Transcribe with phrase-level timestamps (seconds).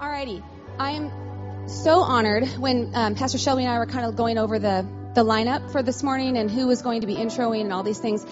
[0.00, 0.42] Alrighty.
[0.78, 4.58] I am so honored when um, Pastor Shelby and I were kind of going over
[4.58, 7.82] the, the lineup for this morning and who was going to be introing and all
[7.82, 8.26] these things.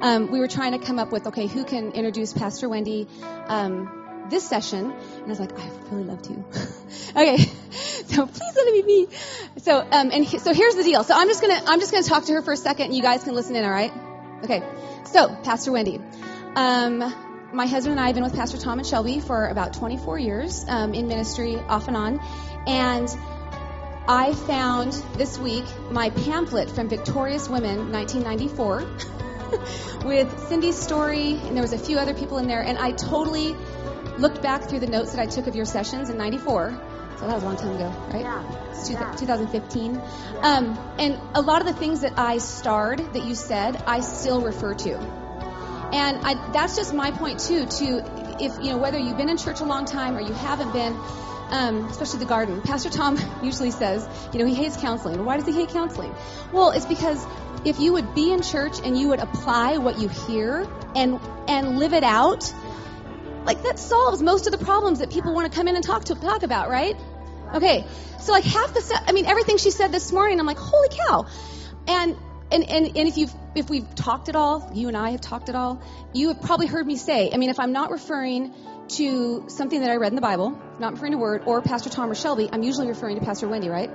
[0.00, 3.08] Um, we were trying to come up with, okay, who can introduce Pastor Wendy
[3.48, 4.92] um, this session?
[4.92, 6.34] And I was like, I really love to.
[7.10, 7.38] okay,
[8.06, 9.08] so please let it be me.
[9.56, 11.02] So, um, and he, so here's the deal.
[11.02, 13.02] So I'm just gonna I'm just gonna talk to her for a second, and you
[13.02, 13.64] guys can listen in.
[13.64, 13.92] All right?
[14.44, 14.62] Okay.
[15.06, 16.00] So, Pastor Wendy.
[16.54, 17.12] Um,
[17.52, 20.64] my husband and I have been with Pastor Tom and Shelby for about 24 years
[20.68, 22.20] um, in ministry, off and on.
[22.66, 23.08] And
[24.06, 31.62] I found this week my pamphlet from Victorious Women, 1994, with Cindy's story, and there
[31.62, 32.60] was a few other people in there.
[32.60, 33.56] And I totally
[34.18, 36.78] looked back through the notes that I took of your sessions in 94.
[37.18, 38.22] So that was a long time ago, right?
[38.22, 38.70] Yeah.
[38.70, 39.14] It's two, yeah.
[39.16, 40.00] 2015.
[40.42, 44.42] Um, and a lot of the things that I starred that you said, I still
[44.42, 45.17] refer to.
[45.92, 47.66] And I, that's just my point too.
[47.66, 50.72] To if you know whether you've been in church a long time or you haven't
[50.72, 50.98] been,
[51.50, 52.60] um, especially the garden.
[52.62, 55.24] Pastor Tom usually says, you know, he hates counseling.
[55.24, 56.14] Why does he hate counseling?
[56.52, 57.26] Well, it's because
[57.64, 61.78] if you would be in church and you would apply what you hear and and
[61.78, 62.52] live it out,
[63.44, 66.04] like that solves most of the problems that people want to come in and talk
[66.04, 66.96] to talk about, right?
[67.54, 67.86] Okay,
[68.20, 71.26] so like half the, I mean, everything she said this morning, I'm like, holy cow,
[71.86, 72.14] and
[72.50, 75.48] and, and, and if you've if we've talked at all, you and I have talked
[75.48, 75.82] at all,
[76.14, 78.54] you have probably heard me say, I mean, if I'm not referring
[78.90, 82.10] to something that I read in the Bible, not referring to Word or Pastor Tom
[82.10, 83.90] or Shelby, I'm usually referring to Pastor Wendy, right?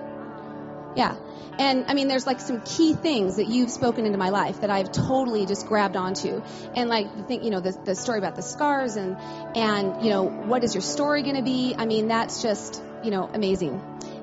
[0.95, 1.15] Yeah.
[1.57, 4.69] And I mean, there's like some key things that you've spoken into my life that
[4.69, 6.41] I've totally just grabbed onto.
[6.75, 9.17] And like the thing, you know, the, the story about the scars and,
[9.55, 11.75] and, you know, what is your story going to be?
[11.77, 13.81] I mean, that's just, you know, amazing.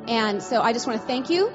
[0.09, 1.53] And so I just want to thank you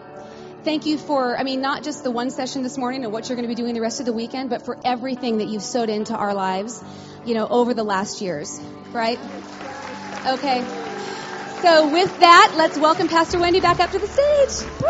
[0.66, 3.36] thank you for, I mean, not just the one session this morning and what you're
[3.36, 5.90] going to be doing the rest of the weekend, but for everything that you've sowed
[5.90, 6.84] into our lives,
[7.24, 8.60] you know, over the last years,
[8.92, 9.20] right?
[10.26, 10.62] Okay.
[11.62, 14.68] So with that, let's welcome Pastor Wendy back up to the stage.
[14.82, 14.88] Woo!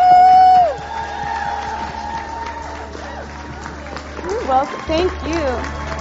[4.48, 4.66] You're.
[4.88, 5.95] Thank you.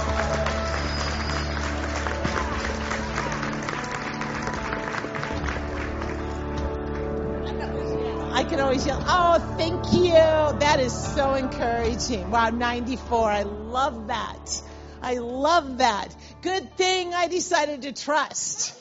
[8.55, 10.13] Can always yell, oh, thank you.
[10.59, 12.31] That is so encouraging.
[12.31, 13.29] Wow, 94.
[13.29, 14.61] I love that.
[15.01, 16.15] I love that.
[16.41, 18.73] Good thing I decided to trust.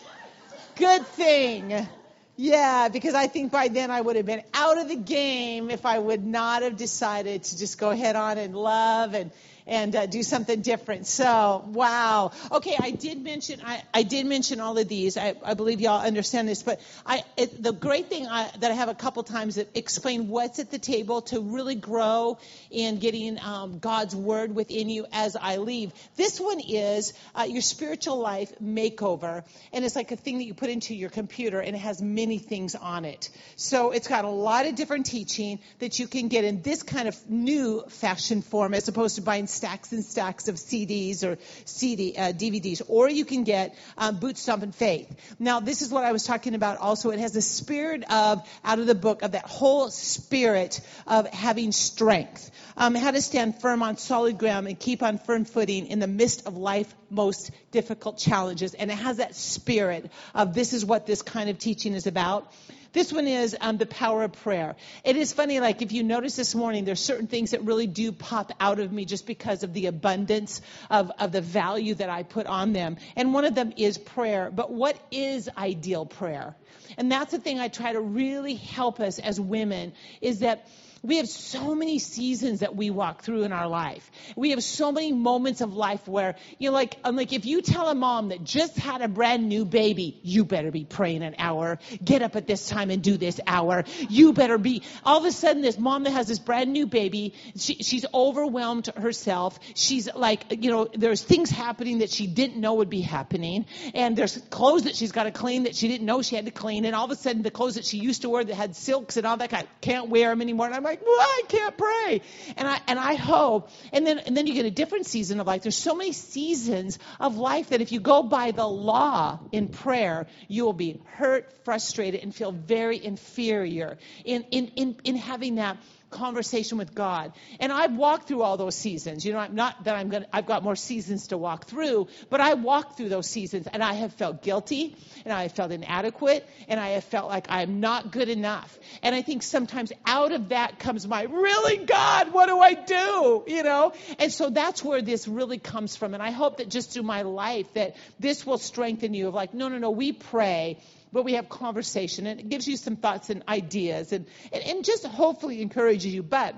[0.77, 1.89] Good thing.
[2.37, 5.85] Yeah, because I think by then I would have been out of the game if
[5.85, 9.33] I would not have decided to just go head on and love and
[9.67, 11.07] and uh, do something different.
[11.07, 12.33] So, wow.
[12.53, 15.17] Okay, I did mention I, I did mention all of these.
[15.17, 18.75] I, I believe y'all understand this, but I it, the great thing I, that I
[18.75, 22.39] have a couple times that explain what's at the table to really grow
[22.71, 25.93] in getting um, God's word within you as I leave.
[26.17, 30.55] This one is uh, your spiritual life makeover, and it's like a thing that you
[30.55, 33.31] put into your computer, and it has many things on it.
[33.57, 37.09] So it's got a lot of different teaching that you can get in this kind
[37.09, 42.17] of new fashion form, as opposed to buying stacks and stacks of CDs or CD
[42.17, 45.15] uh, DVDs, or you can get um, Boot Stomp and Faith.
[45.39, 46.79] Now, this is what I was talking about.
[46.79, 51.27] Also, it has the spirit of out of the book of that whole spirit of
[51.29, 55.87] having strength, um, how to stand firm on solid ground and keep on firm footing
[55.87, 58.75] in the midst of life most difficult challenges.
[58.75, 62.53] And it has that spirit of this is what this kind of teaching is about.
[62.95, 64.77] This one is um, the power of prayer.
[65.03, 68.13] It is funny, like if you notice this morning, there's certain things that really do
[68.13, 72.23] pop out of me just because of the abundance of, of the value that I
[72.23, 72.99] put on them.
[73.17, 74.49] And one of them is prayer.
[74.49, 76.55] But what is ideal prayer?
[76.97, 80.69] And that's the thing I try to really help us as women is that
[81.05, 84.11] we have so many seasons that we walk through in our life.
[84.37, 87.61] We have so many moments of life where, you know, like, I'm like, if you
[87.61, 91.35] tell a mom that just had a brand new baby, you better be praying an
[91.39, 91.79] hour.
[92.03, 93.85] Get up at this time and do this hour.
[94.09, 97.35] You better be, all of a sudden, this mom that has this brand new baby,
[97.55, 99.59] she, she's overwhelmed herself.
[99.75, 103.67] She's like, you know, there's things happening that she didn't know would be happening.
[103.95, 106.51] And there's clothes that she's got to clean that she didn't know she had to
[106.51, 106.87] clean.
[106.87, 109.19] And all of a sudden, the clothes that she used to wear that had silks
[109.19, 110.67] and all that kind, can't wear them anymore.
[110.67, 112.21] And I'm like, well, I can't pray.
[112.57, 113.71] And I and I hope.
[113.93, 115.63] And then and then you get a different season of life.
[115.63, 120.27] There's so many seasons of life that if you go by the law in prayer,
[120.49, 125.79] you will be hurt, frustrated, and feel very inferior in in in, in having that
[126.15, 127.33] conversation with God.
[127.61, 129.27] And I've walked through all those seasons.
[129.27, 132.09] You know, I'm not that I'm going to, I've got more seasons to walk through,
[132.31, 135.73] but I walked through those seasons and I have felt guilty and I have felt
[135.73, 138.79] inadequate and I have felt like I'm not good enough.
[139.03, 143.45] And I think sometimes out of that comes my, really God, what do I do?
[143.47, 143.93] You know?
[144.19, 146.15] And so that's where this really comes from.
[146.15, 149.53] And I hope that just through my life that this will strengthen you of like,
[149.53, 150.79] no, no, no, we pray
[151.15, 154.85] where we have conversation and it gives you some thoughts and ideas and, and, and
[154.85, 156.25] just hopefully encourages you.
[156.25, 156.57] But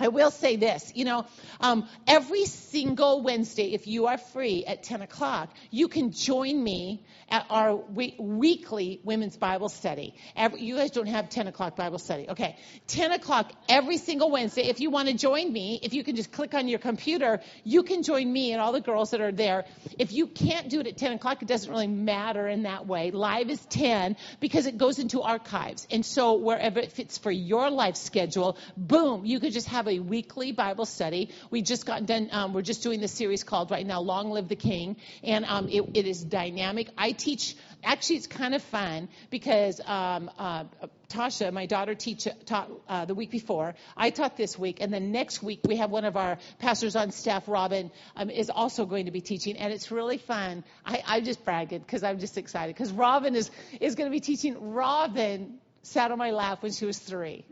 [0.00, 1.26] I will say this, you know,
[1.60, 7.04] um, every single Wednesday, if you are free at 10 o'clock, you can join me
[7.28, 10.14] at our we- weekly women's Bible study.
[10.34, 12.28] Every, you guys don't have 10 o'clock Bible study.
[12.28, 12.56] Okay.
[12.88, 14.62] 10 o'clock every single Wednesday.
[14.62, 17.84] If you want to join me, if you can just click on your computer, you
[17.84, 19.64] can join me and all the girls that are there.
[19.96, 23.12] If you can't do it at 10 o'clock, it doesn't really matter in that way.
[23.12, 25.86] Live is 10 because it goes into archives.
[25.92, 29.92] And so wherever it fits for your life schedule, boom, you could just have have
[29.92, 31.30] a weekly Bible study.
[31.50, 32.28] We just got done.
[32.32, 35.68] Um, we're just doing this series called right now "Long Live the King," and um,
[35.68, 36.88] it, it is dynamic.
[36.96, 37.54] I teach.
[37.82, 40.64] Actually, it's kind of fun because um, uh,
[41.10, 43.74] Tasha, my daughter, teach, taught uh, the week before.
[43.94, 47.10] I taught this week, and then next week we have one of our pastors on
[47.10, 50.64] staff, Robin, um, is also going to be teaching, and it's really fun.
[50.86, 54.20] I, I'm just bragging because I'm just excited because Robin is is going to be
[54.20, 54.72] teaching.
[54.72, 57.44] Robin sat on my lap when she was three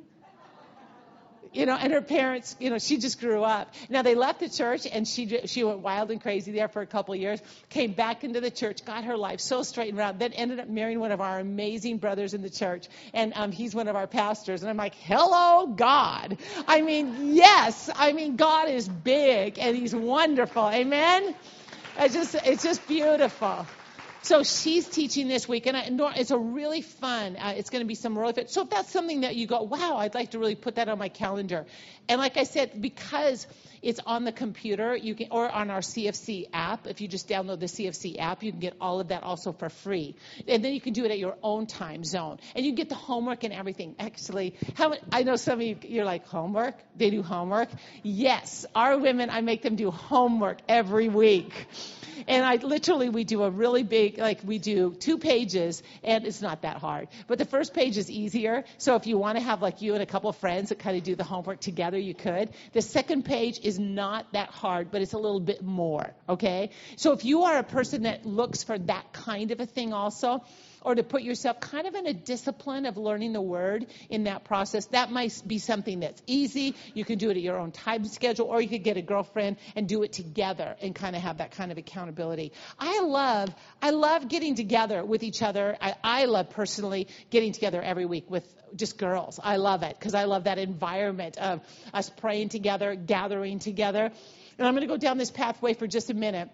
[1.53, 3.75] you know, and her parents, you know, she just grew up.
[3.89, 6.87] Now they left the church and she she went wild and crazy there for a
[6.87, 7.41] couple of years.
[7.71, 10.19] Came back into the church, got her life so straightened around.
[10.19, 13.75] Then ended up marrying one of our amazing brothers in the church, and um, he's
[13.75, 14.63] one of our pastors.
[14.63, 16.39] And I'm like, hello, God.
[16.67, 20.69] I mean, yes, I mean, God is big and He's wonderful.
[20.69, 21.35] Amen.
[21.99, 23.67] It's just it's just beautiful.
[24.25, 27.37] So she's teaching this week, and, I, it's a really fun.
[27.37, 28.47] Uh, it's going to be some really fun.
[28.47, 30.97] So if that's something that you go, wow, I'd like to really put that on
[30.99, 31.67] my calendar.
[32.09, 33.49] And like I said, because
[33.83, 36.87] it's on the computer, you can, or on our CFC app.
[36.87, 39.69] If you just download the CFC app, you can get all of that also for
[39.69, 40.15] free.
[40.47, 42.95] And then you can do it at your own time zone, and you get the
[42.95, 43.97] homework and everything.
[43.99, 46.77] Actually, how I know some of you, you're like homework.
[46.97, 47.69] They do homework.
[48.03, 51.53] Yes, our women, I make them do homework every week.
[52.29, 56.43] And I literally, we do a really big, like we do two pages, and it's
[56.43, 57.09] not that hard.
[57.27, 58.65] But the first page is easier.
[58.79, 60.97] So if you want to have like you and a couple of friends that kind
[60.97, 62.51] of do the homework together, you could.
[62.73, 66.15] The second page is not that hard, but it's a little bit more.
[66.29, 66.71] Okay.
[66.97, 70.45] So if you are a person that looks for that kind of a thing also,
[70.83, 74.45] or to put yourself kind of in a discipline of learning the word in that
[74.45, 74.87] process.
[74.87, 76.75] That might be something that's easy.
[76.95, 79.57] You can do it at your own time schedule, or you could get a girlfriend
[79.77, 82.53] and do it together and kind of have that kind of accountability.
[82.79, 85.77] I love, I love getting together with each other.
[85.81, 88.47] I, I love personally getting together every week with
[88.77, 89.39] just girls.
[89.43, 91.61] I love it because I love that environment of
[91.93, 94.11] us praying together, gathering together.
[94.59, 96.49] And I'm going to go down this pathway for just a minute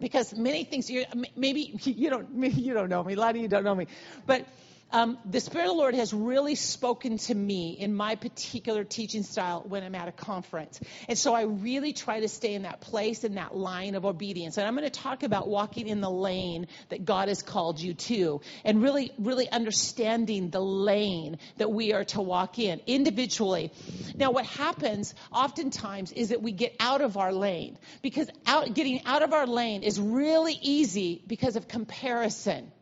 [0.00, 1.04] because many things you
[1.36, 3.86] maybe you don't maybe you don't know me a lot of you don't know me
[4.26, 4.46] but
[4.90, 9.22] um, the Spirit of the Lord has really spoken to me in my particular teaching
[9.22, 10.80] style when I'm at a conference.
[11.08, 14.56] And so I really try to stay in that place, in that line of obedience.
[14.56, 17.94] And I'm going to talk about walking in the lane that God has called you
[17.94, 23.72] to and really, really understanding the lane that we are to walk in individually.
[24.14, 29.04] Now, what happens oftentimes is that we get out of our lane because out, getting
[29.04, 32.72] out of our lane is really easy because of comparison.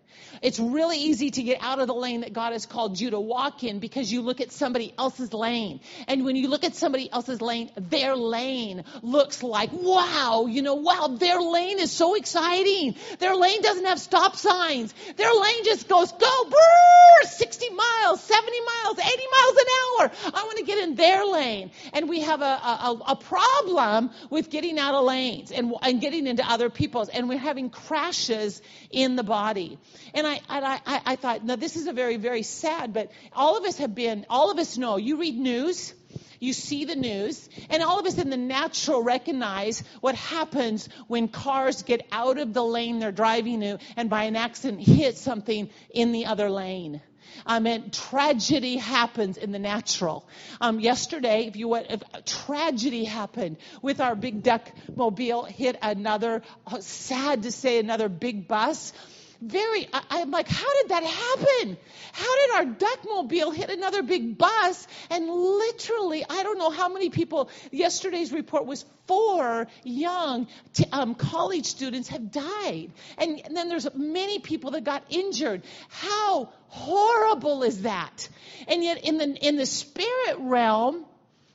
[0.43, 3.21] It's really easy to get out of the lane that God has called you to
[3.21, 5.81] walk in because you look at somebody else's lane.
[6.09, 10.75] And when you look at somebody else's lane, their lane looks like, wow, you know,
[10.75, 12.97] wow, their lane is so exciting.
[13.19, 14.95] Their lane doesn't have stop signs.
[15.17, 20.33] Their lane just goes, go, brrr, 60 miles, 70 miles, 80 miles an hour.
[20.35, 21.71] I want to get in their lane.
[21.93, 26.27] And we have a, a, a problem with getting out of lanes and, and getting
[26.27, 27.09] into other people's.
[27.09, 29.79] And we're having crashes in the body.
[30.15, 33.57] And I, and I, I, thought, now this is a very, very sad, but all
[33.57, 35.95] of us have been, all of us know, you read news,
[36.41, 41.29] you see the news, and all of us in the natural recognize what happens when
[41.29, 45.71] cars get out of the lane they're driving to and by an accident hit something
[45.91, 47.01] in the other lane.
[47.45, 50.27] I mean, tragedy happens in the natural.
[50.61, 56.43] Um, yesterday, if you if a tragedy happened with our big duck mobile hit another,
[56.81, 58.93] sad to say, another big bus
[59.41, 61.77] very, I, am like, how did that happen?
[62.13, 64.87] How did our duckmobile hit another big bus?
[65.11, 71.15] And literally, I don't know how many people, yesterday's report was four young t- um,
[71.15, 72.91] college students have died.
[73.19, 75.63] And, and then there's many people that got injured.
[75.89, 78.29] How horrible is that?
[78.69, 81.05] And yet in the, in the spirit realm,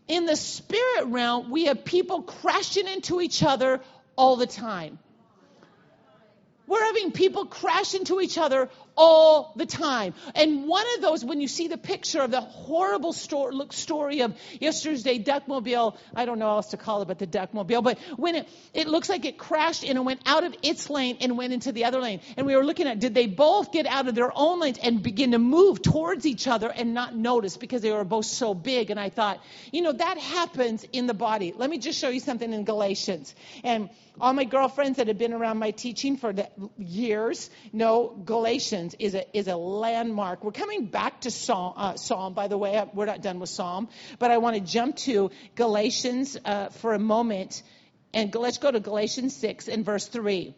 [0.08, 3.82] in the spirit realm, we have people crashing into each other
[4.16, 5.00] all the time.
[6.72, 8.70] We're having people crash into each other
[9.02, 10.14] all the time.
[10.36, 15.04] And one of those, when you see the picture of the horrible story, of yesterday's
[15.04, 18.88] duckmobile, I don't know else to call it but the duckmobile, but when it, it
[18.88, 21.86] looks like it crashed and it went out of its lane and went into the
[21.86, 22.22] other lane.
[22.38, 25.02] And we were looking at, did they both get out of their own lanes and
[25.02, 28.92] begin to move towards each other and not notice because they were both so big?
[28.92, 29.42] And I thought,
[29.72, 31.56] you know, that happens in the body.
[31.58, 33.34] Let me just show you something in Galatians.
[33.64, 33.90] And
[34.20, 36.34] all my girlfriends that have been around my teaching for
[36.78, 40.44] years know Galatians is a, is a landmark.
[40.44, 42.84] We're coming back to Psalm, uh, Psalm, by the way.
[42.94, 47.00] We're not done with Psalm, but I want to jump to Galatians uh, for a
[47.00, 47.64] moment.
[48.14, 50.54] And let's go to Galatians 6 and verse 3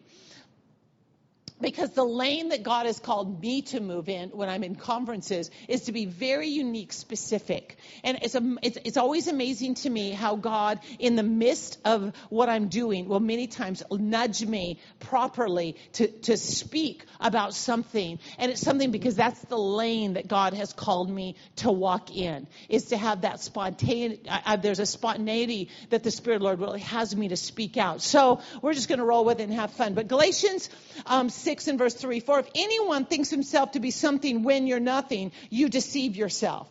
[1.60, 5.50] because the lane that God has called me to move in when I'm in conferences
[5.68, 7.76] is to be very unique, specific.
[8.02, 12.12] And it's, a, it's, it's, always amazing to me how God, in the midst of
[12.28, 18.18] what I'm doing, will many times nudge me properly to, to speak about something.
[18.38, 22.48] And it's something because that's the lane that God has called me to walk in,
[22.68, 24.28] is to have that spontaneity.
[24.60, 28.02] there's a spontaneity that the Spirit of the Lord really has me to speak out.
[28.02, 29.94] So we're just going to roll with it and have fun.
[29.94, 30.68] But Galatians
[31.06, 34.80] um, 6 and verse 3 For if anyone thinks himself to be something when you're
[34.80, 36.68] nothing, you deceive yourself.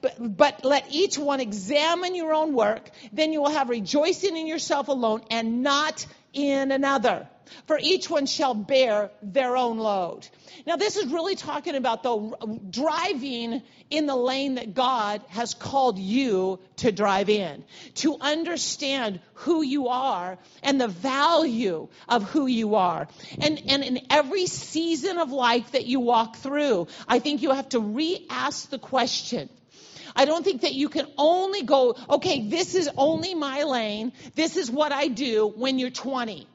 [0.00, 4.46] But, but let each one examine your own work, then you will have rejoicing in
[4.46, 7.28] yourself alone and not in another.
[7.66, 10.26] For each one shall bear their own load.
[10.66, 15.98] Now, this is really talking about the driving in the lane that God has called
[15.98, 17.64] you to drive in,
[17.96, 23.08] to understand who you are and the value of who you are.
[23.40, 27.68] And, and in every season of life that you walk through, I think you have
[27.70, 29.50] to re ask the question
[30.14, 34.12] I don't think that you can only go, okay, this is only my lane.
[34.34, 36.46] This is what I do when you're 20.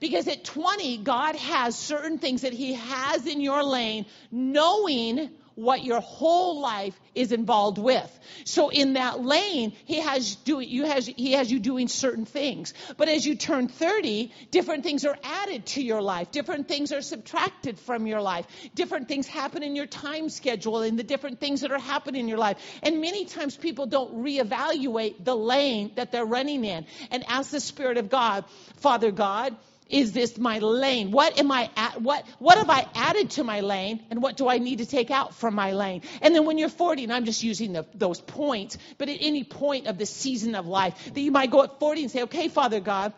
[0.00, 5.84] Because at 20, God has certain things that He has in your lane, knowing what
[5.84, 8.20] your whole life is involved with.
[8.44, 12.74] So in that lane, he has doing you has he has you doing certain things.
[12.96, 16.30] But as you turn 30, different things are added to your life.
[16.30, 18.46] Different things are subtracted from your life.
[18.74, 22.28] Different things happen in your time schedule and the different things that are happening in
[22.28, 22.58] your life.
[22.82, 27.60] And many times people don't reevaluate the lane that they're running in and ask the
[27.60, 28.44] spirit of God,
[28.76, 29.56] Father God,
[29.88, 31.10] is this my lane?
[31.10, 32.00] What am I at?
[32.00, 34.02] What, what have I added to my lane?
[34.10, 36.02] And what do I need to take out from my lane?
[36.20, 39.44] And then when you're 40, and I'm just using the, those points, but at any
[39.44, 42.48] point of the season of life, that you might go at 40 and say, okay,
[42.48, 43.12] Father God,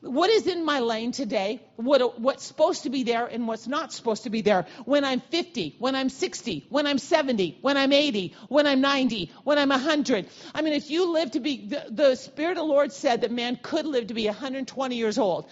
[0.00, 1.60] what is in my lane today?
[1.74, 4.66] What, what's supposed to be there and what's not supposed to be there?
[4.84, 9.32] When I'm 50, when I'm 60, when I'm 70, when I'm 80, when I'm 90,
[9.42, 10.28] when I'm 100.
[10.54, 13.32] I mean, if you live to be, the, the Spirit of the Lord said that
[13.32, 15.48] man could live to be 120 years old.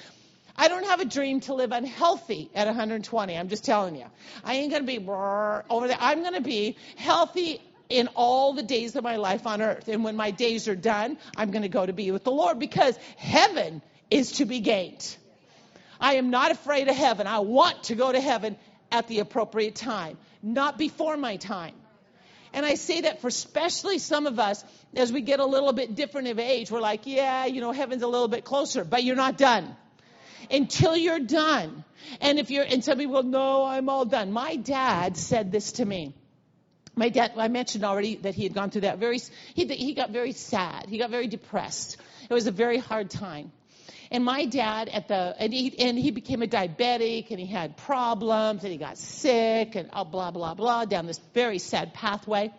[0.58, 3.36] I don't have a dream to live unhealthy at 120.
[3.36, 4.06] I'm just telling you.
[4.42, 5.98] I ain't going to be over there.
[6.00, 9.88] I'm going to be healthy in all the days of my life on earth.
[9.88, 12.58] And when my days are done, I'm going to go to be with the Lord
[12.58, 15.16] because heaven is to be gained.
[16.00, 17.26] I am not afraid of heaven.
[17.26, 18.56] I want to go to heaven
[18.90, 21.74] at the appropriate time, not before my time.
[22.52, 25.94] And I say that for especially some of us, as we get a little bit
[25.94, 29.16] different of age, we're like, yeah, you know, heaven's a little bit closer, but you're
[29.16, 29.76] not done
[30.50, 31.84] until you're done.
[32.20, 34.32] And if you're, and some people no, I'm all done.
[34.32, 36.14] My dad said this to me.
[36.94, 39.20] My dad, I mentioned already that he had gone through that very,
[39.54, 40.86] he, he got very sad.
[40.88, 41.98] He got very depressed.
[42.28, 43.52] It was a very hard time.
[44.10, 47.76] And my dad at the and he and he became a diabetic and he had
[47.76, 52.52] problems and he got sick and oh, blah blah blah down this very sad pathway.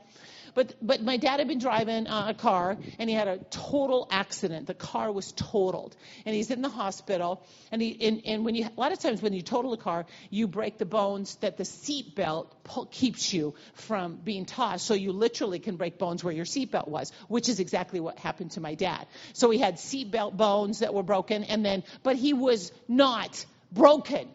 [0.57, 4.07] But but my dad had been driving uh, a car and he had a total
[4.09, 4.65] accident.
[4.65, 5.95] The car was totaled,
[6.25, 7.45] and he's in the hospital.
[7.71, 10.07] And he and, and when you a lot of times when you total a car,
[10.31, 12.55] you break the bones that the seat belt
[12.89, 14.87] keeps you from being tossed.
[14.87, 18.49] So you literally can break bones where your seatbelt was, which is exactly what happened
[18.53, 19.05] to my dad.
[19.33, 24.27] So he had seatbelt bones that were broken, and then but he was not broken.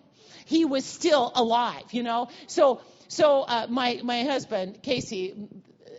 [0.44, 2.28] He was still alive, you know.
[2.46, 5.34] So so uh, my my husband Casey,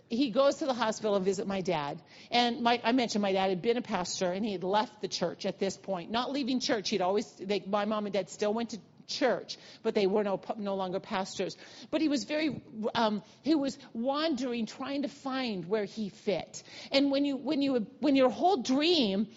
[0.08, 2.00] he goes to the hospital and visit my dad.
[2.30, 5.08] And my, I mentioned my dad had been a pastor and he had left the
[5.08, 6.10] church at this point.
[6.10, 9.94] Not leaving church, he'd always, they, my mom and dad still went to church, but
[9.94, 11.56] they were no, no longer pastors.
[11.90, 12.62] But he was very,
[12.94, 16.62] um, he was wandering, trying to find where he fit.
[16.92, 19.28] And when you, when you, when your whole dream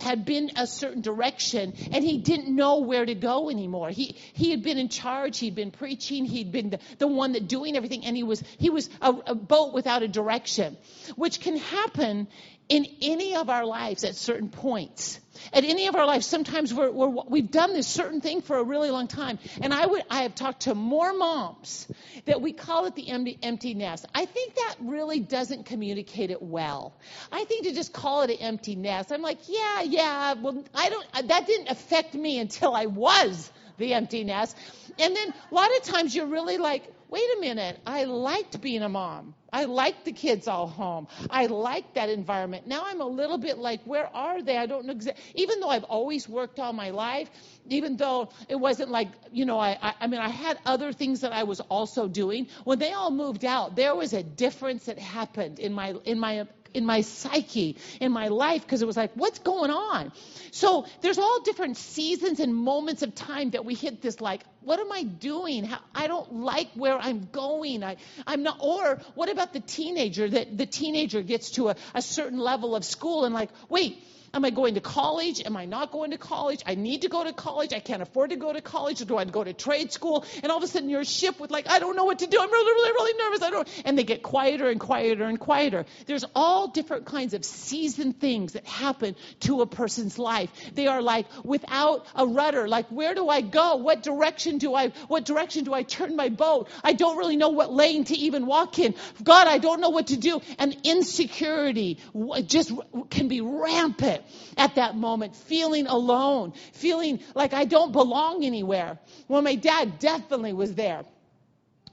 [0.00, 3.90] had been a certain direction, and he didn't know where to go anymore.
[3.90, 5.38] He, he had been in charge.
[5.38, 6.24] He'd been preaching.
[6.24, 9.34] He'd been the, the one that doing everything, and he was, he was a, a
[9.34, 10.76] boat without a direction,
[11.16, 12.28] which can happen
[12.68, 15.20] in any of our lives at certain points.
[15.52, 18.64] At any of our lives, sometimes we're, we're, we've done this certain thing for a
[18.64, 19.38] really long time.
[19.60, 21.86] And I would, I have talked to more moms
[22.24, 24.06] that we call it the empty, empty nest.
[24.14, 26.94] I think that really doesn't communicate it well.
[27.30, 30.88] I think to just call it an empty nest, I'm like, yeah, yeah, well, I
[30.88, 34.56] don't, that didn't affect me until I was the empty nest.
[34.98, 38.82] And then a lot of times you're really like, wait a minute, I liked being
[38.82, 39.34] a mom.
[39.52, 41.08] I liked the kids all home.
[41.30, 42.66] I liked that environment.
[42.66, 44.56] Now I'm a little bit like, where are they?
[44.58, 45.22] I don't know exactly.
[45.34, 47.30] Even though I've always worked all my life,
[47.68, 51.20] even though it wasn't like, you know, I, I, I mean, I had other things
[51.22, 52.48] that I was also doing.
[52.64, 56.46] When they all moved out, there was a difference that happened in my, in my
[56.76, 60.12] in my psyche, in my life, because it was like, what's going on?
[60.50, 64.78] So there's all different seasons and moments of time that we hit this like, what
[64.78, 65.64] am I doing?
[65.64, 67.82] How, I don't like where I'm going.
[67.82, 68.58] I, I'm not.
[68.60, 72.84] Or what about the teenager that the teenager gets to a, a certain level of
[72.84, 74.02] school and like, wait,
[74.36, 75.40] Am I going to college?
[75.46, 76.62] Am I not going to college?
[76.66, 77.72] I need to go to college.
[77.72, 79.00] I can't afford to go to college.
[79.00, 80.26] Or do I go to trade school?
[80.42, 82.26] And all of a sudden you're a ship with like, I don't know what to
[82.26, 82.38] do.
[82.38, 83.42] I'm really, really, really nervous.
[83.42, 83.82] I don't.
[83.86, 85.86] And they get quieter and quieter and quieter.
[86.04, 90.50] There's all different kinds of season things that happen to a person's life.
[90.74, 92.68] They are like without a rudder.
[92.68, 93.76] Like, where do I go?
[93.76, 96.68] What direction do I, what direction do I turn my boat?
[96.84, 98.96] I don't really know what lane to even walk in.
[99.22, 100.42] God, I don't know what to do.
[100.58, 102.00] And insecurity
[102.44, 102.70] just
[103.08, 104.24] can be rampant
[104.56, 108.98] at that moment, feeling alone, feeling like I don't belong anywhere.
[109.28, 111.02] Well, my dad definitely was there.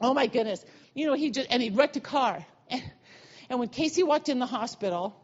[0.01, 0.63] Oh my goodness.
[0.93, 2.45] You know, he just, and he wrecked a car.
[2.69, 2.83] And,
[3.49, 5.15] and when Casey walked in the hospital,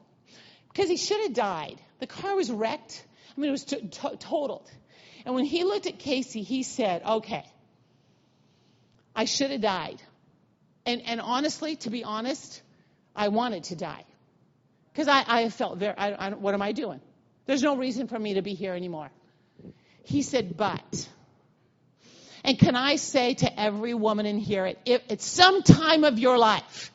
[0.72, 3.04] because he should have died, the car was wrecked.
[3.36, 4.70] I mean, it was t- t- totaled.
[5.26, 7.46] And when he looked at Casey, he said, okay,
[9.16, 10.02] I should have died.
[10.86, 12.62] And, and honestly, to be honest,
[13.16, 14.06] I wanted to die.
[14.92, 17.00] Because I, I felt very, I, I, what am I doing?
[17.46, 19.10] There's no reason for me to be here anymore.
[20.04, 21.10] He said, but.
[22.44, 26.38] And can I say to every woman in here, if at some time of your
[26.38, 26.92] life,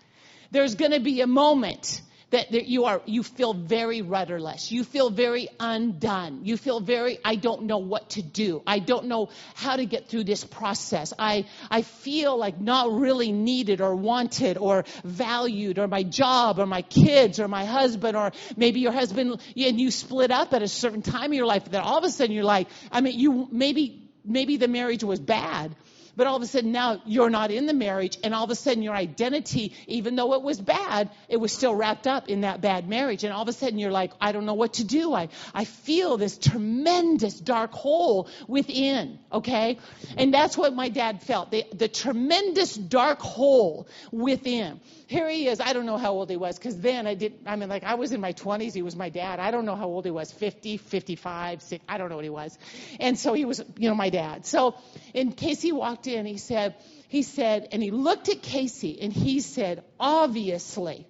[0.51, 4.73] there's going to be a moment that, you are you feel very rudderless.
[4.73, 6.41] You feel very undone.
[6.45, 8.63] You feel very i don't know what to do.
[8.67, 11.13] I don't know how to get through this process.
[11.19, 16.67] I i feel like not really needed or wanted or valued or my job or
[16.67, 20.69] my kids or my husband or maybe your husband and you split up at a
[20.69, 23.49] certain time in your life that all of a sudden you're like i mean you
[23.51, 25.75] maybe maybe the marriage was bad
[26.17, 28.55] but all of a sudden now you're not in the marriage, and all of a
[28.55, 32.61] sudden your identity, even though it was bad, it was still wrapped up in that
[32.61, 33.25] bad marriage.
[33.25, 35.13] And all of a sudden you're like, I don't know what to do.
[35.15, 39.79] I, I feel this tremendous dark hole within, okay?
[40.17, 44.81] And that's what my dad felt the, the tremendous dark hole within.
[45.07, 45.61] Here he is.
[45.61, 47.95] I don't know how old he was because then I did, I mean, like I
[47.95, 48.73] was in my 20s.
[48.73, 49.39] He was my dad.
[49.39, 52.31] I don't know how old he was 50, 55, 60, I don't know what he
[52.31, 52.59] was.
[53.01, 54.47] And so he was, you know, my dad.
[54.47, 54.75] So
[55.13, 56.75] in case he walked walked in, he said,
[57.09, 61.07] he said, and he looked at Casey and he said, obviously,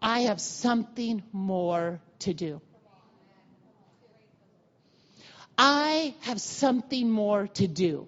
[0.00, 2.60] I have something more to do.
[5.56, 8.06] I have something more to do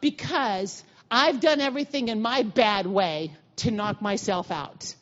[0.00, 4.94] because I've done everything in my bad way to knock myself out.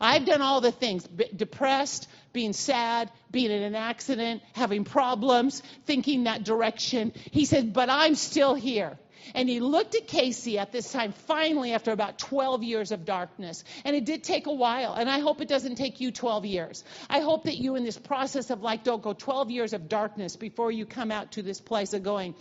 [0.00, 6.24] I've done all the things depressed, being sad, being in an accident, having problems, thinking
[6.24, 7.12] that direction.
[7.30, 8.98] He said, But I'm still here.
[9.34, 13.64] And he looked at Casey at this time, finally, after about 12 years of darkness.
[13.84, 14.94] And it did take a while.
[14.94, 16.84] And I hope it doesn't take you 12 years.
[17.08, 20.36] I hope that you, in this process of like, don't go 12 years of darkness
[20.36, 22.34] before you come out to this place of going,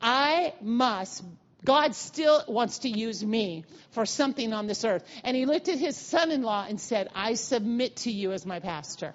[0.00, 1.24] I must
[1.64, 5.04] God still wants to use me for something on this earth.
[5.24, 8.46] And he looked at his son in law and said, I submit to you as
[8.46, 9.14] my pastor.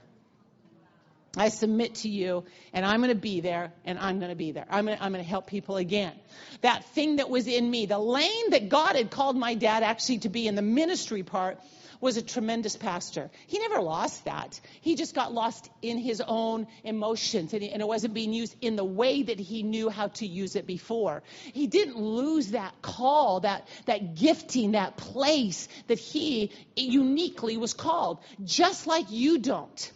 [1.36, 2.44] I submit to you,
[2.74, 4.66] and I'm going to be there, and I'm going to be there.
[4.70, 6.14] I'm going to, I'm going to help people again.
[6.62, 10.20] That thing that was in me, the lane that God had called my dad actually
[10.20, 11.60] to be in the ministry part,
[12.00, 13.32] was a tremendous pastor.
[13.48, 14.60] He never lost that.
[14.82, 18.56] He just got lost in his own emotions, and, he, and it wasn't being used
[18.62, 21.24] in the way that he knew how to use it before.
[21.54, 28.20] He didn't lose that call, that, that gifting, that place that he uniquely was called,
[28.44, 29.92] just like you don't.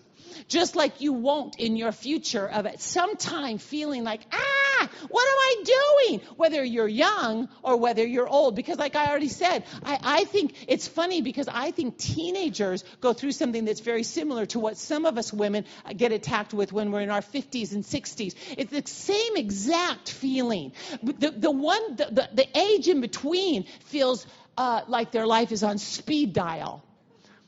[0.47, 5.28] Just like you won't in your future of at some time feeling like, ah, what
[5.28, 6.21] am I doing?
[6.36, 8.56] Whether you're young or whether you're old.
[8.56, 13.13] Because like I already said, I, I think it's funny because I think teenagers go
[13.13, 16.91] through something that's very similar to what some of us women get attacked with when
[16.91, 18.36] we're in our 50s and 60s.
[18.58, 20.73] It's the same exact feeling.
[21.04, 24.26] The, the one, the, the, the age in between feels
[24.58, 26.84] uh, like their life is on speed dial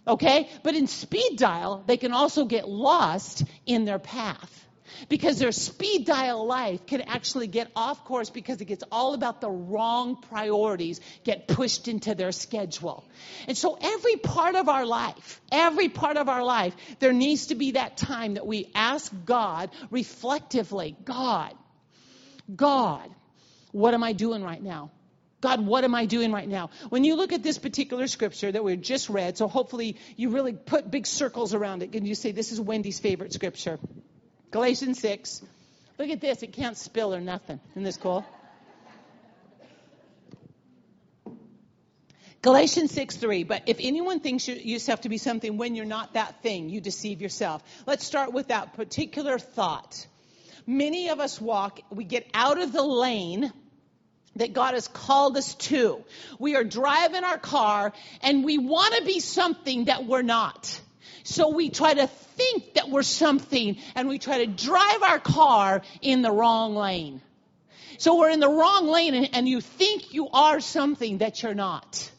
[0.10, 0.50] Okay?
[0.64, 4.56] But in speed dial, they can also get lost in their path.
[5.08, 9.40] Because their speed dial life can actually get off course because it gets all about
[9.40, 13.06] the wrong priorities get pushed into their schedule.
[13.48, 17.56] And so every part of our life, every part of our life, there needs to
[17.56, 21.54] be that time that we ask God reflectively, God,
[22.54, 23.10] God,
[23.72, 24.92] what am I doing right now?
[25.42, 26.70] God, what am I doing right now?
[26.90, 30.54] When you look at this particular scripture that we just read, so hopefully you really
[30.54, 33.80] put big circles around it and you say, this is Wendy's favorite scripture.
[34.52, 35.42] Galatians 6.
[35.98, 36.44] Look at this.
[36.44, 37.60] It can't spill or nothing.
[37.72, 38.26] Isn't this cool?
[42.42, 43.44] Galatians 6 3.
[43.44, 46.82] But if anyone thinks you yourself to be something when you're not that thing, you
[46.82, 47.64] deceive yourself.
[47.86, 50.06] Let's start with that particular thought.
[50.66, 53.52] Many of us walk, we get out of the lane
[54.36, 56.04] that God has called us to.
[56.40, 60.80] We are driving our car and we want to be something that we're not.
[61.24, 65.82] So we try to think that we're something and we try to drive our car
[66.02, 67.22] in the wrong lane.
[67.98, 71.54] So we're in the wrong lane and, and you think you are something that you're
[71.54, 72.10] not.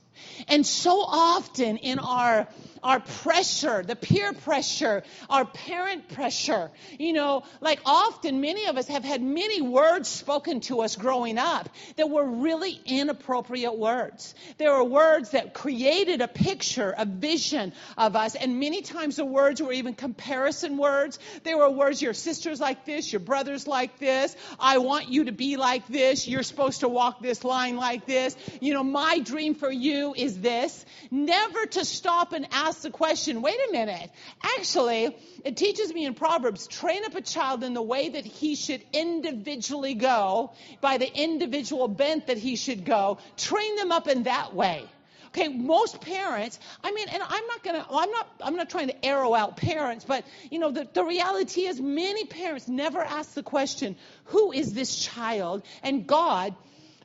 [0.49, 2.49] And so often in our
[2.83, 6.71] our pressure, the peer pressure, our parent pressure.
[6.99, 11.39] You know, like often many of us have had many words spoken to us growing
[11.39, 14.35] up that were really inappropriate words.
[14.59, 19.25] There were words that created a picture, a vision of us, and many times the
[19.25, 21.19] words were even comparison words.
[21.45, 25.33] There were words, your sister's like this, your brother's like this, I want you to
[25.33, 29.55] be like this, you're supposed to walk this line like this, you know, my dream
[29.55, 30.85] for you is this.
[31.11, 34.11] Never to stop and ask ask the question wait a minute.
[34.57, 38.55] Actually, it teaches me in Proverbs train up a child in the way that he
[38.55, 43.19] should individually go, by the individual bent that he should go.
[43.37, 44.85] Train them up in that way.
[45.29, 49.05] Okay, most parents, I mean, and I'm not gonna, I'm not, I'm not trying to
[49.05, 53.43] arrow out parents, but you know, the, the reality is many parents never ask the
[53.43, 55.65] question, who is this child?
[55.83, 56.55] And God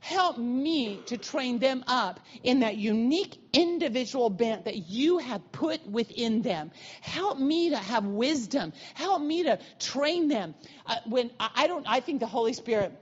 [0.06, 5.84] Help me to train them up in that unique individual bent that you have put
[5.88, 6.70] within them.
[7.02, 8.72] Help me to have wisdom.
[8.94, 10.54] Help me to train them.
[10.86, 12.94] Uh, when I don't, I think the Holy Spirit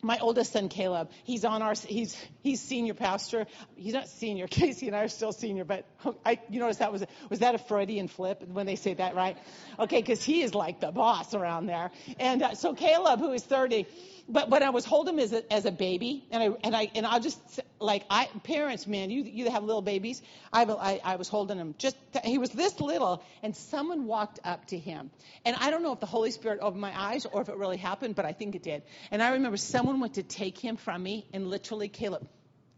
[0.00, 3.46] my oldest son Caleb, he's on our he's he's senior pastor.
[3.74, 4.46] He's not senior.
[4.50, 5.86] Casey and I are still senior, but
[6.24, 9.36] I you notice that was was that a Freudian slip when they say that, right?
[9.78, 11.90] Okay, because he is like the boss around there.
[12.18, 13.86] And uh, so Caleb, who is 30,
[14.28, 16.90] but when I was holding him as a, as a baby, and I and I
[16.94, 17.38] and I just
[17.80, 20.20] like I parents, man, you you have little babies.
[20.52, 24.66] I I, I was holding him just he was this little, and someone walked up
[24.66, 25.10] to him,
[25.44, 27.78] and I don't know if the Holy Spirit opened my eyes or if it really
[27.78, 28.82] happened, but I think it did.
[29.10, 32.28] And I remember someone went to take him from me, and literally Caleb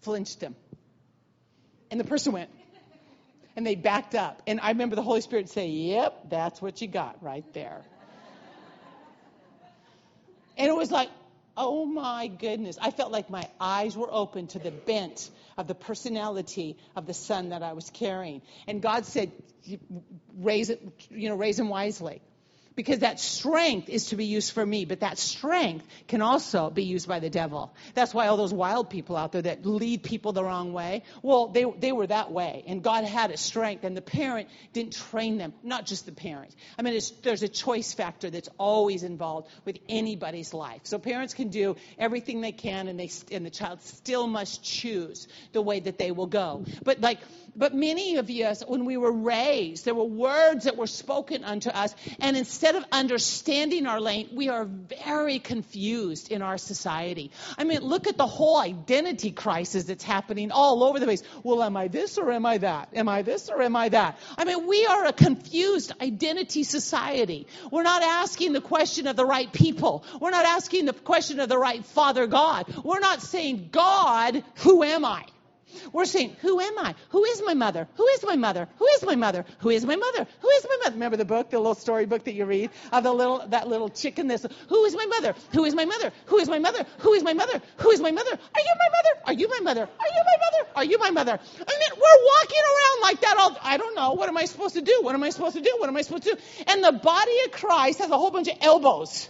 [0.02, 0.54] flinched him,
[1.90, 2.50] and the person went.
[3.56, 4.42] And they backed up.
[4.46, 7.82] And I remember the Holy Spirit say, Yep, that's what you got right there.
[10.56, 11.08] And it was like,
[11.62, 12.78] Oh my goodness.
[12.80, 17.12] I felt like my eyes were open to the bent of the personality of the
[17.12, 18.40] son that I was carrying.
[18.66, 19.30] And God said,
[20.38, 22.22] raise it, you know, raise him wisely
[22.80, 26.84] because that strength is to be used for me, but that strength can also be
[26.84, 27.74] used by the devil.
[27.92, 31.48] That's why all those wild people out there that lead people the wrong way, well,
[31.48, 35.36] they, they were that way, and God had a strength, and the parent didn't train
[35.36, 36.56] them, not just the parent.
[36.78, 40.80] I mean, there's a choice factor that's always involved with anybody's life.
[40.84, 45.28] So parents can do everything they can, and, they, and the child still must choose
[45.52, 46.64] the way that they will go.
[46.82, 47.18] But like,
[47.56, 51.70] but many of us, when we were raised, there were words that were spoken unto
[51.70, 57.30] us, and instead of understanding our lane, we are very confused in our society.
[57.58, 61.22] I mean, look at the whole identity crisis that's happening all over the place.
[61.42, 62.90] Well, am I this or am I that?
[62.94, 64.18] Am I this or am I that?
[64.38, 67.46] I mean, we are a confused identity society.
[67.70, 70.04] We're not asking the question of the right people.
[70.20, 72.72] We're not asking the question of the right Father God.
[72.84, 75.24] We're not saying, God, who am I?
[75.92, 76.94] We're saying, Who am I?
[77.10, 77.88] Who is my mother?
[77.96, 78.68] Who is my mother?
[78.78, 79.44] Who is my mother?
[79.58, 80.26] Who is my mother?
[80.40, 80.94] Who is my mother?
[80.94, 83.88] Remember the book, the little story book that you read of the little that little
[83.88, 85.34] chicken this who is my mother?
[85.52, 86.12] Who is my mother?
[86.26, 86.86] Who is my mother?
[86.98, 87.60] Who is my mother?
[87.78, 88.30] Who is my mother?
[88.30, 89.20] Are you my mother?
[89.26, 89.82] Are you my mother?
[89.98, 90.70] Are you my mother?
[90.76, 91.32] Are you my mother?
[91.32, 94.12] I mean, we're walking around like that all I don't know.
[94.12, 94.98] What am I supposed to do?
[95.02, 95.74] What am I supposed to do?
[95.78, 96.40] What am I supposed to do?
[96.66, 99.28] And the body of Christ has a whole bunch of elbows.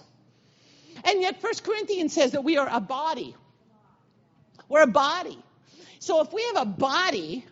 [1.05, 3.35] And yet First Corinthians says that we are a body.
[4.69, 5.39] We're a body.
[6.01, 7.45] So if we have a body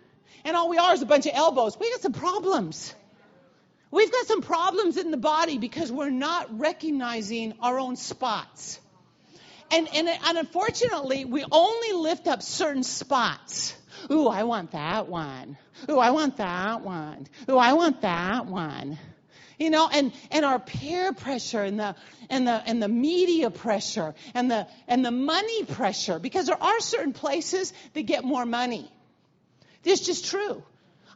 [0.45, 2.95] and all we are is a bunch of elbows, we got some problems.
[3.91, 8.81] We've got some problems in the body because we're not recognizing our own spots.
[9.71, 13.75] and, and, and unfortunately, we only lift up certain spots.
[14.11, 15.59] Ooh, I want that one.
[15.91, 17.27] Ooh, I want that one.
[17.51, 18.99] Ooh, I want that one.
[19.59, 21.97] You know, and, and our peer pressure and the,
[22.31, 26.81] and the, and the media pressure and the, and the money pressure, because there are
[26.81, 28.91] certain places that get more money.
[29.85, 30.63] It's just true.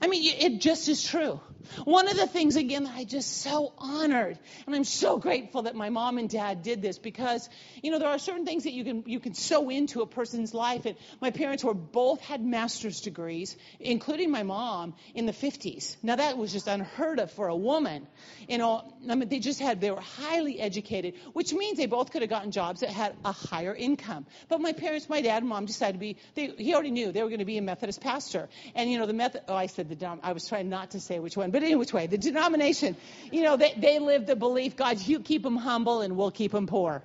[0.00, 1.40] I mean, it just is true.
[1.84, 5.74] One of the things, again, that I just so honored, and I'm so grateful that
[5.74, 7.48] my mom and dad did this because,
[7.82, 10.54] you know, there are certain things that you can you can sow into a person's
[10.54, 10.86] life.
[10.86, 15.96] And my parents were both had master's degrees, including my mom in the 50s.
[16.02, 18.06] Now that was just unheard of for a woman.
[18.48, 22.10] You know, I mean, they just had they were highly educated, which means they both
[22.10, 24.26] could have gotten jobs that had a higher income.
[24.48, 26.16] But my parents, my dad and mom, decided to be.
[26.34, 29.06] They, he already knew they were going to be a Methodist pastor, and you know
[29.06, 29.42] the method.
[29.48, 31.78] Oh, I said the dumb, I was trying not to say which one, but in
[31.78, 32.06] which way?
[32.06, 32.96] The denomination,
[33.30, 36.52] you know, they, they live the belief, God, you keep them humble and we'll keep
[36.52, 37.04] them poor.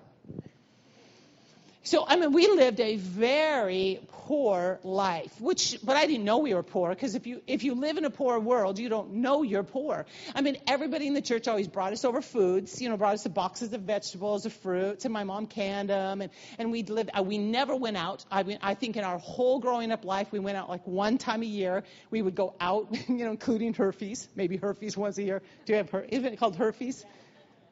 [1.88, 6.54] So, I mean, we lived a very poor life, which, but I didn't know we
[6.54, 9.42] were poor because if you, if you live in a poor world, you don't know
[9.42, 10.06] you're poor.
[10.36, 13.24] I mean, everybody in the church always brought us over foods, you know, brought us
[13.24, 17.10] the boxes of vegetables, of fruits, and my mom canned them, and, and we'd live,
[17.18, 18.26] uh, we never went out.
[18.30, 21.18] I mean, I think in our whole growing up life, we went out like one
[21.18, 21.86] time a year.
[22.12, 25.42] We would go out, you know, including Herfy's, maybe Herfy's once a year.
[25.66, 27.06] Do you have, Her- isn't it called Herfy's?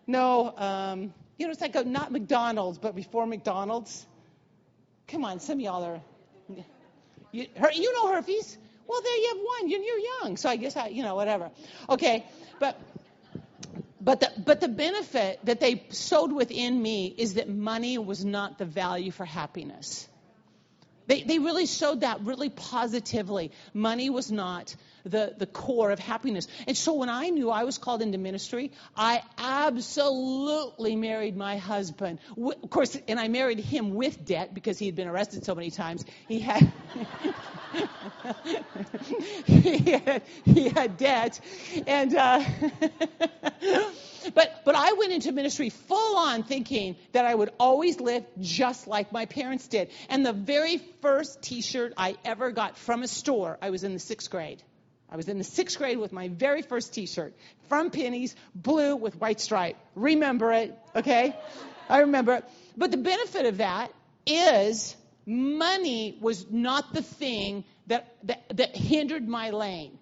[0.08, 4.06] No, um, you know, it's like a, not McDonald's, but before McDonald's.
[5.08, 6.02] Come on, some of y'all are.
[7.32, 8.58] You, her, you know Herfy's?
[8.88, 9.70] Well, there you have one.
[9.70, 11.52] You're, you're young, so I guess I, you know, whatever.
[11.90, 12.26] Okay,
[12.60, 12.80] but
[14.00, 18.60] but the, but the benefit that they sowed within me is that money was not
[18.60, 20.08] the value for happiness.
[21.08, 23.52] They, they really showed that really positively.
[23.74, 26.48] Money was not the, the core of happiness.
[26.68, 32.20] And so when I knew I was called into ministry, I absolutely married my husband.
[32.38, 35.72] Of course, and I married him with debt because he had been arrested so many
[35.72, 36.04] times.
[36.28, 36.72] He had,
[39.46, 41.40] he, had he had debt.
[41.86, 42.44] And, uh,
[44.34, 48.88] but, but I went into ministry full on thinking that I would always live just
[48.88, 49.90] like my parents did.
[50.10, 53.94] And the very first t shirt I ever got from a store, I was in
[53.94, 54.62] the sixth grade.
[55.10, 57.36] I was in the sixth grade with my very first t shirt
[57.70, 59.78] from Penney's, blue with white stripe.
[59.96, 61.36] Remember it, okay?
[61.90, 62.46] I remember it.
[62.76, 63.92] But the benefit of that
[64.26, 69.98] is money was not the thing that, that, that hindered my lane.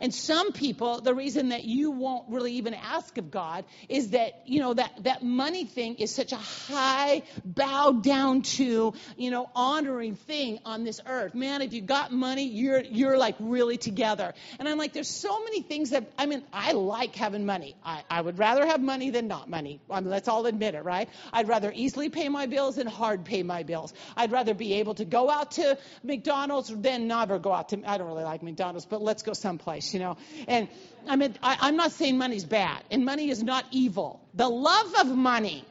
[0.00, 4.42] And some people, the reason that you won't really even ask of God is that,
[4.46, 9.48] you know, that, that money thing is such a high, bowed down to, you know,
[9.54, 11.34] honoring thing on this earth.
[11.34, 14.34] Man, if you got money, you're, you're like really together.
[14.58, 17.76] And I'm like, there's so many things that, I mean, I like having money.
[17.84, 19.80] I, I would rather have money than not money.
[19.90, 21.08] I mean, let's all admit it, right?
[21.32, 23.92] I'd rather easily pay my bills than hard pay my bills.
[24.16, 27.98] I'd rather be able to go out to McDonald's than never go out to, I
[27.98, 30.16] don't really like McDonald's, but let's go someplace you know.
[30.48, 30.68] And
[31.08, 34.20] I mean, I, I'm not saying money's bad, and money is not evil.
[34.34, 35.64] The love of money,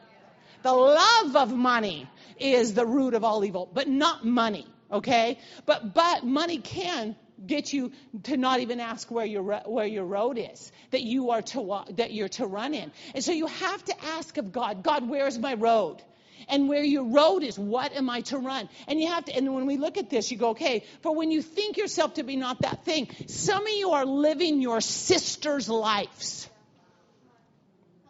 [0.62, 5.38] the love of money is the root of all evil, but not money, okay?
[5.64, 7.92] But but money can get you
[8.24, 11.96] to not even ask where your where your road is that you are to walk,
[11.96, 12.92] that you're to run in.
[13.14, 16.02] And so you have to ask of God, God, where's my road?
[16.48, 17.58] And where your road is.
[17.58, 18.68] What am I to run?
[18.86, 21.30] And you have to, and when we look at this, you go, okay, for when
[21.30, 25.68] you think yourself to be not that thing, some of you are living your sister's
[25.68, 26.48] lives.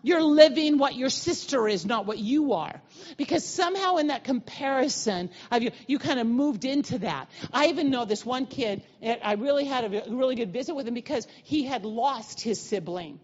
[0.03, 2.81] You're living what your sister is, not what you are.
[3.17, 7.29] Because somehow in that comparison of you, you kind of moved into that.
[7.53, 10.95] I even know this one kid, I really had a really good visit with him
[10.95, 13.19] because he had lost his sibling.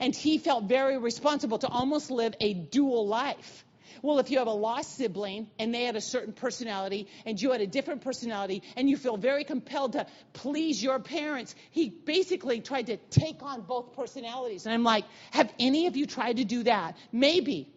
[0.00, 3.66] And he felt very responsible to almost live a dual life.
[4.02, 7.52] Well, if you have a lost sibling and they had a certain personality and you
[7.52, 12.60] had a different personality and you feel very compelled to please your parents, he basically
[12.60, 14.66] tried to take on both personalities.
[14.66, 16.96] And I'm like, have any of you tried to do that?
[17.12, 17.68] Maybe.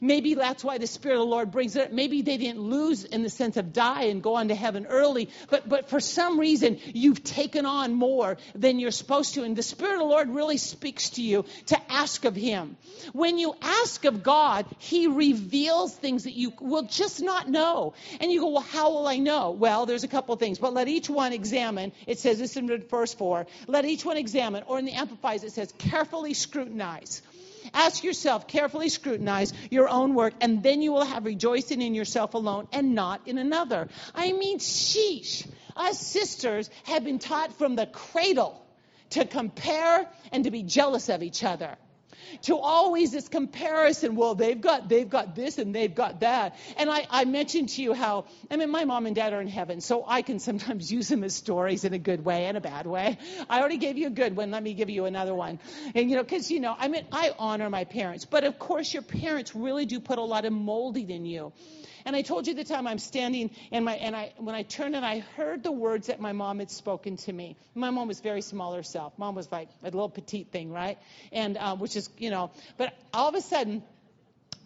[0.00, 1.92] Maybe that's why the Spirit of the Lord brings it.
[1.92, 5.30] Maybe they didn't lose in the sense of die and go on to heaven early,
[5.48, 9.44] but, but for some reason you've taken on more than you're supposed to.
[9.44, 12.76] And the Spirit of the Lord really speaks to you to ask of Him.
[13.12, 17.94] When you ask of God, He reveals things that you will just not know.
[18.20, 19.50] And you go, well, how will I know?
[19.50, 21.92] Well, there's a couple things, but let each one examine.
[22.06, 23.46] It says this in verse 4.
[23.66, 27.22] Let each one examine, or in the Amplified it says carefully scrutinize.
[27.72, 32.34] Ask yourself, carefully scrutinize your own work, and then you will have rejoicing in yourself
[32.34, 33.88] alone and not in another.
[34.14, 35.46] I mean, sheesh.
[35.76, 38.60] Us sisters have been taught from the cradle
[39.10, 41.76] to compare and to be jealous of each other.
[42.42, 44.16] To always this comparison.
[44.16, 46.56] Well, they've got they've got this and they've got that.
[46.76, 49.48] And I, I mentioned to you how I mean my mom and dad are in
[49.48, 52.60] heaven, so I can sometimes use them as stories in a good way and a
[52.60, 53.18] bad way.
[53.48, 54.50] I already gave you a good one.
[54.50, 55.58] Let me give you another one.
[55.94, 58.92] And you know, because you know, I mean, I honor my parents, but of course,
[58.92, 61.52] your parents really do put a lot of molding in you.
[62.04, 64.96] And I told you the time I'm standing and my and I when I turned
[64.96, 67.56] and I heard the words that my mom had spoken to me.
[67.74, 69.12] My mom was very small herself.
[69.18, 70.98] Mom was like a little petite thing, right?
[71.32, 73.82] And uh, which is you know, but all of a sudden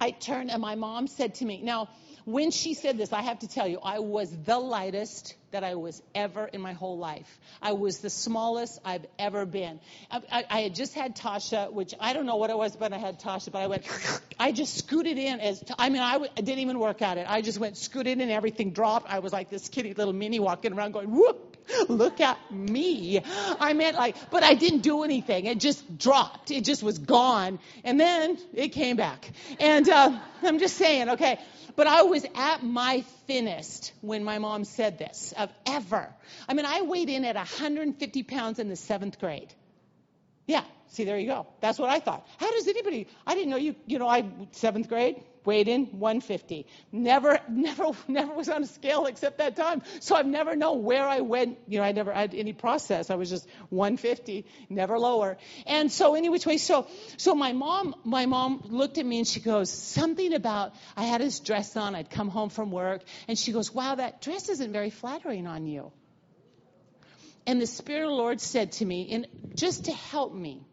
[0.01, 1.89] I turned and my mom said to me, now
[2.25, 5.75] when she said this, I have to tell you, I was the lightest that I
[5.75, 7.39] was ever in my whole life.
[7.61, 9.79] I was the smallest I've ever been.
[10.11, 12.93] I, I, I had just had Tasha, which I don't know what it was, but
[12.93, 13.87] I had Tasha, but I went,
[14.39, 17.27] I just scooted in as, I mean, I w- I didn't even work at it.
[17.29, 19.11] I just went scooted in, and everything dropped.
[19.11, 21.54] I was like this kitty little mini walking around going, whoop,
[21.89, 23.23] look at me.
[23.25, 25.47] I meant like, but I didn't do anything.
[25.47, 26.51] It just dropped.
[26.51, 27.59] It just was gone.
[27.85, 29.31] And then it came back.
[29.59, 31.39] And uh, I'm just saying, okay.
[31.77, 36.09] But I was at my thinnest when my mom said this of ever.
[36.49, 39.53] I mean, I weighed in at 150 pounds in the seventh grade.
[40.47, 41.47] Yeah, see, there you go.
[41.61, 42.27] That's what I thought.
[42.39, 43.09] How does anybody?
[43.27, 43.75] I didn't know you.
[43.87, 46.67] You know, I seventh grade weighed in 150.
[46.93, 49.83] Never, never, never was on a scale except that time.
[50.01, 51.59] So I've never known where I went.
[51.69, 53.11] You know, I never had any process.
[53.11, 55.37] I was just 150, never lower.
[55.67, 56.59] And so any which way.
[56.59, 61.05] So, so my mom, my mom looked at me and she goes, something about I
[61.05, 61.95] had this dress on.
[61.95, 65.67] I'd come home from work, and she goes, "Wow, that dress isn't very flattering on
[65.67, 65.93] you."
[67.47, 70.67] And the Spirit of the Lord said to me, and just to help me,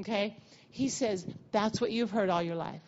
[0.00, 0.36] okay,
[0.70, 2.82] He says, That's what you've heard all your life.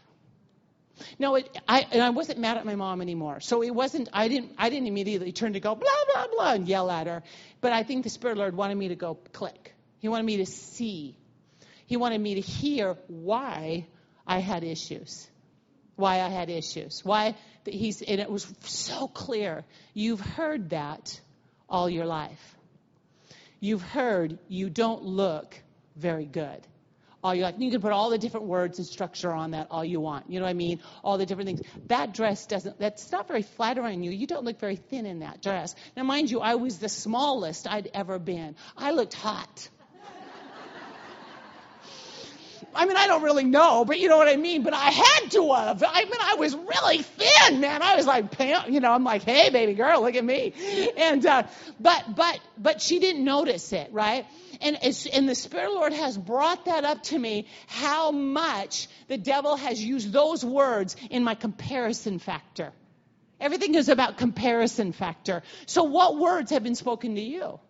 [1.19, 3.41] No, it, I, and I wasn't mad at my mom anymore.
[3.41, 6.69] So it wasn't, I didn't, I didn't immediately turn to go blah, blah, blah and
[6.69, 7.23] yell at her.
[7.61, 9.75] But I think the Spirit Lord wanted me to go click.
[9.99, 11.17] He wanted me to see.
[11.87, 13.87] He wanted me to hear why
[14.27, 15.29] I had issues.
[15.97, 17.05] Why I had issues.
[17.05, 19.65] Why he's, and it was so clear.
[19.95, 21.21] You've heard that
[21.69, 22.57] all your life
[23.61, 25.61] you've heard you don't look
[25.97, 26.61] very good.
[27.27, 29.85] All you like, you can put all the different words and structure on that all
[29.85, 30.31] you want.
[30.31, 30.79] You know what I mean?
[31.03, 31.61] All the different things.
[31.89, 32.79] That dress doesn't.
[32.79, 34.13] That's not very flattering you.
[34.13, 35.75] You don't look very thin in that dress.
[35.97, 38.55] Now, mind you, I was the smallest I'd ever been.
[38.77, 39.69] I looked hot.
[42.77, 44.63] I mean, I don't really know, but you know what I mean.
[44.63, 45.83] But I had to have.
[45.83, 47.83] I mean, I was really thin, man.
[47.83, 50.53] I was like, you know, I'm like, hey, baby girl, look at me.
[50.97, 51.43] And uh,
[51.81, 54.27] but but but she didn't notice it, right?
[54.61, 54.79] And
[55.13, 57.47] and the Spirit of the Lord has brought that up to me.
[57.67, 62.73] How much the devil has used those words in my comparison factor.
[63.41, 65.43] Everything is about comparison factor.
[65.67, 67.61] So, what words have been spoken to you?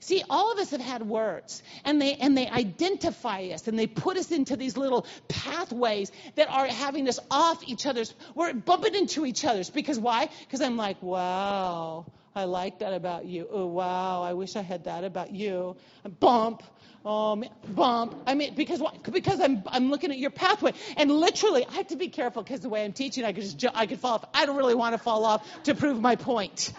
[0.00, 3.86] See, all of us have had words, and they and they identify us, and they
[3.86, 8.12] put us into these little pathways that are having us off each other's.
[8.34, 10.28] We're bumping into each other's because why?
[10.40, 13.46] Because I'm like, wow, I like that about you.
[13.50, 15.76] Oh wow, I wish I had that about you.
[16.20, 16.62] Bump.
[17.04, 18.16] Um, bump.
[18.26, 21.96] I mean, because because I'm I'm looking at your pathway, and literally, I have to
[21.96, 24.24] be careful because the way I'm teaching, I could just I could fall off.
[24.34, 26.72] I don't really want to fall off to prove my point.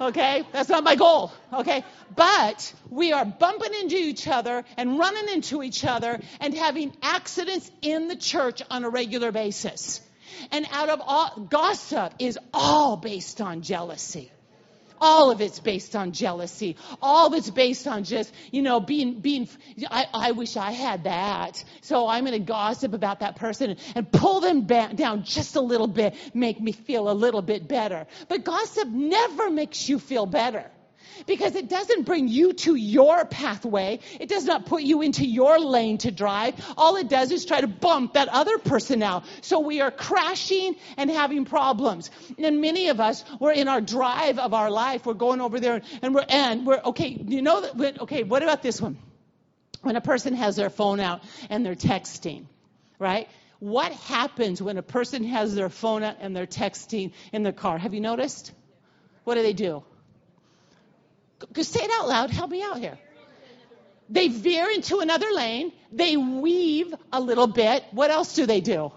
[0.00, 0.44] Okay?
[0.52, 1.32] That's not my goal.
[1.52, 1.84] Okay?
[2.14, 7.70] But we are bumping into each other and running into each other and having accidents
[7.82, 10.00] in the church on a regular basis.
[10.50, 14.30] And out of all, gossip is all based on jealousy.
[15.00, 16.76] All of it's based on jealousy.
[17.02, 19.48] All of it's based on just, you know, being, being,
[19.90, 21.62] I, I wish I had that.
[21.82, 25.60] So I'm going to gossip about that person and pull them back down just a
[25.60, 28.06] little bit, make me feel a little bit better.
[28.28, 30.70] But gossip never makes you feel better
[31.26, 34.00] because it doesn't bring you to your pathway.
[34.20, 36.54] It does not put you into your lane to drive.
[36.76, 39.24] All it does is try to bump that other person out.
[39.42, 42.10] So we are crashing and having problems.
[42.38, 45.06] And many of us, we're in our drive of our life.
[45.06, 47.64] We're going over there and we're, and we're, okay, you know
[48.00, 48.98] okay, what about this one?
[49.82, 52.46] When a person has their phone out and they're texting,
[52.98, 53.28] right?
[53.58, 57.78] What happens when a person has their phone out and they're texting in the car?
[57.78, 58.52] Have you noticed?
[59.24, 59.84] What do they do?
[61.62, 62.30] Say it out loud.
[62.30, 62.98] Help me out here.
[64.10, 65.72] They veer into another lane.
[65.92, 67.84] They weave a little bit.
[67.92, 68.92] What else do they do?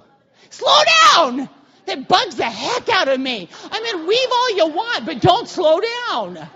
[0.50, 0.82] Slow
[1.16, 1.50] down!
[1.86, 3.50] That bugs the heck out of me.
[3.72, 6.50] I mean, weave all you want, but don't slow down.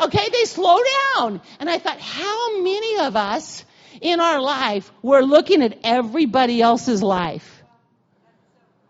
[0.00, 0.78] Okay, they slow
[1.16, 1.40] down.
[1.58, 3.64] And I thought, how many of us
[4.00, 7.64] in our life, we're looking at everybody else's life?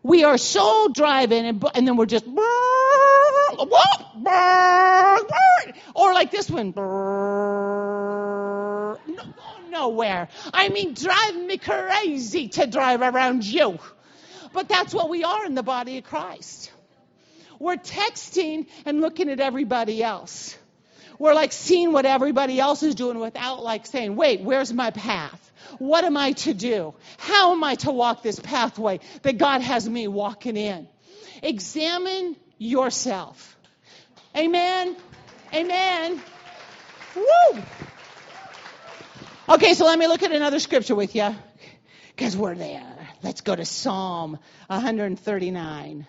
[0.02, 2.26] We are so driving, and, and then we're just
[5.94, 6.72] or like this one.
[6.76, 8.98] no,
[9.70, 10.28] nowhere.
[10.52, 13.78] I mean, drive me crazy to drive around you.
[14.52, 16.72] But that's what we are in the body of Christ.
[17.58, 20.56] We're texting and looking at everybody else.
[21.18, 25.42] We're like seeing what everybody else is doing without like saying, wait, where's my path?
[25.78, 26.94] What am I to do?
[27.18, 30.88] How am I to walk this pathway that God has me walking in?
[31.42, 33.56] Examine yourself.
[34.36, 34.96] Amen.
[35.54, 36.20] Amen.
[37.14, 37.62] Woo!
[39.48, 41.34] Okay, so let me look at another scripture with you
[42.08, 43.08] because we're there.
[43.22, 46.06] Let's go to Psalm 139.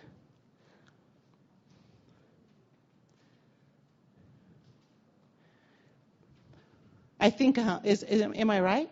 [7.20, 8.90] I think, uh, is, is, am I right?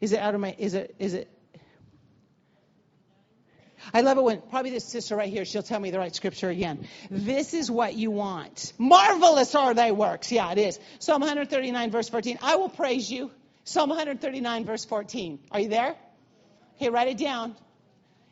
[0.00, 1.33] Is it out of my, is it, is it?
[3.92, 6.48] I love it when probably this sister right here, she'll tell me the right scripture
[6.48, 6.86] again.
[7.10, 8.72] This is what you want.
[8.78, 10.32] Marvelous are thy works.
[10.32, 10.78] Yeah, it is.
[10.98, 12.38] Psalm 139, verse 14.
[12.42, 13.30] I will praise you.
[13.64, 15.38] Psalm 139, verse 14.
[15.50, 15.96] Are you there?
[16.76, 17.56] Okay, write it down.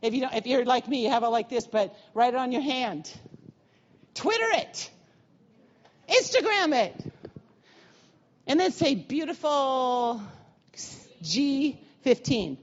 [0.00, 2.36] If, you don't, if you're like me, you have it like this, but write it
[2.38, 3.10] on your hand.
[4.14, 4.90] Twitter it.
[6.08, 7.12] Instagram it.
[8.46, 10.20] And then say beautiful
[11.22, 12.58] G15.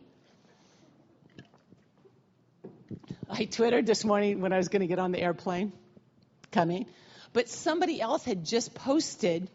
[3.40, 5.72] I twittered this morning when I was going to get on the airplane
[6.52, 6.88] coming,
[7.32, 9.50] but somebody else had just posted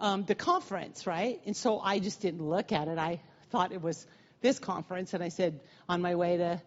[0.00, 1.38] um, the conference, right?
[1.44, 2.96] And so I just didn't look at it.
[2.96, 4.06] I thought it was
[4.40, 6.62] this conference, and I said, on my way to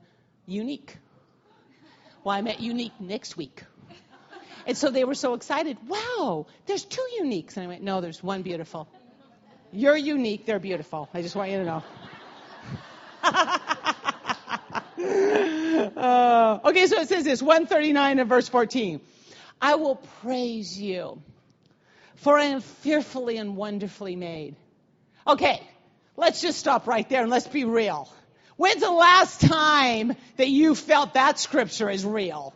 [0.45, 0.95] Unique.
[2.23, 3.63] Well, I'm at Unique next week.
[4.67, 5.79] And so they were so excited.
[5.88, 7.57] Wow, there's two uniques.
[7.57, 8.88] And I went, no, there's one beautiful.
[9.71, 11.09] You're unique, they're beautiful.
[11.15, 11.83] I just want you to know.
[15.78, 18.99] uh, okay, so it says this 139 and verse 14.
[19.61, 21.21] I will praise you,
[22.15, 24.55] for I am fearfully and wonderfully made.
[25.25, 25.61] Okay,
[26.15, 28.09] let's just stop right there and let's be real.
[28.55, 32.53] When's the last time that you felt that scripture is real?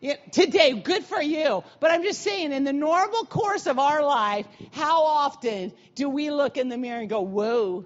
[0.00, 1.62] Yeah, today, good for you.
[1.78, 6.30] But I'm just saying, in the normal course of our life, how often do we
[6.30, 7.84] look in the mirror and go, whoa,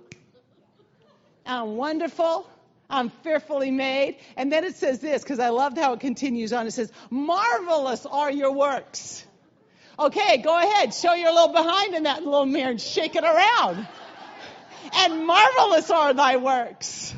[1.45, 2.49] I'm wonderful.
[2.89, 4.17] I'm fearfully made.
[4.37, 6.67] And then it says this, because I loved how it continues on.
[6.67, 9.25] It says, marvelous are your works.
[9.99, 10.93] Okay, go ahead.
[10.93, 13.87] Show your little behind in that little mirror and shake it around.
[14.95, 17.15] and marvelous are thy works.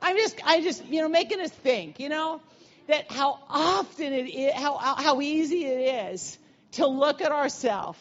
[0.00, 2.40] I'm just, I just, you know, making us think, you know
[2.86, 6.38] that how often it is, how, how easy it is
[6.72, 7.98] to look at ourselves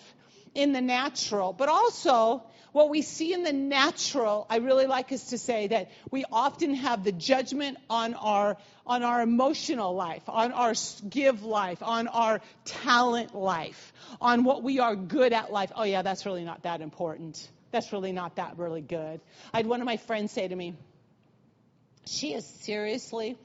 [0.55, 2.43] in the natural, but also
[2.78, 6.75] what we see in the natural, I really like us to say that we often
[6.75, 8.55] have the judgment on our
[8.86, 10.73] on our emotional life, on our
[11.09, 15.71] give life, on our talent life, on what we are good at life.
[15.75, 17.49] Oh yeah, that's really not that important.
[17.71, 19.19] That's really not that really good.
[19.53, 20.75] I had one of my friends say to me,
[22.05, 23.38] she is seriously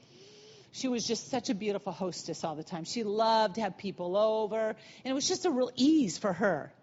[0.73, 2.83] she was just such a beautiful hostess all the time.
[2.83, 6.73] She loved to have people over, and it was just a real ease for her.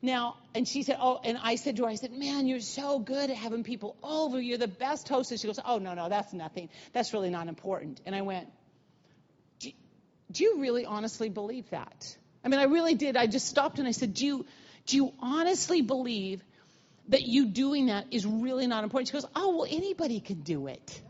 [0.00, 2.98] Now, and she said, Oh, and I said to her, I said, Man, you're so
[2.98, 4.40] good at having people over.
[4.40, 5.40] You're the best hostess.
[5.40, 6.68] She goes, Oh, no, no, that's nothing.
[6.92, 8.00] That's really not important.
[8.06, 8.48] And I went,
[9.58, 9.70] Do,
[10.30, 12.16] do you really honestly believe that?
[12.44, 13.16] I mean, I really did.
[13.16, 14.46] I just stopped and I said, Do you,
[14.86, 16.44] do you honestly believe
[17.08, 19.08] that you doing that is really not important?
[19.08, 21.02] She goes, Oh, well, anybody can do it.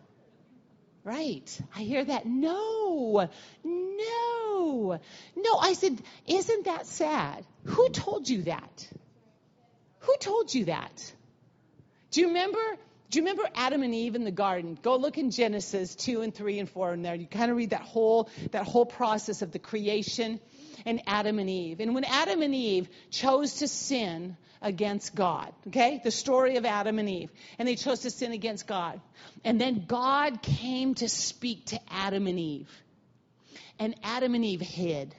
[1.05, 1.61] Right.
[1.75, 2.27] I hear that.
[2.27, 3.29] No,
[3.65, 5.01] no,
[5.37, 5.57] no.
[5.57, 7.47] I said, Isn't that sad?
[7.65, 8.89] Who told you that?
[10.01, 11.13] Who told you that?
[12.11, 12.59] Do you remember?
[13.11, 14.79] Do you remember Adam and Eve in the garden?
[14.83, 17.15] Go look in Genesis 2 and 3 and 4 in there.
[17.15, 20.41] You kind of read that whole that whole process of the creation
[20.85, 21.81] and Adam and Eve.
[21.81, 26.01] And when Adam and Eve chose to sin against God, okay?
[26.03, 27.31] The story of Adam and Eve.
[27.59, 29.01] And they chose to sin against God.
[29.45, 32.69] And then God came to speak to Adam and Eve.
[33.79, 35.15] And Adam and Eve hid.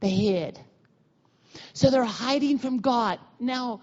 [0.00, 0.58] They hid.
[1.72, 3.18] So they're hiding from God.
[3.40, 3.80] Now,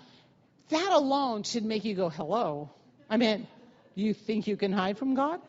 [0.69, 2.69] that alone should make you go, hello.
[3.09, 3.47] I mean,
[3.95, 5.41] you think you can hide from God?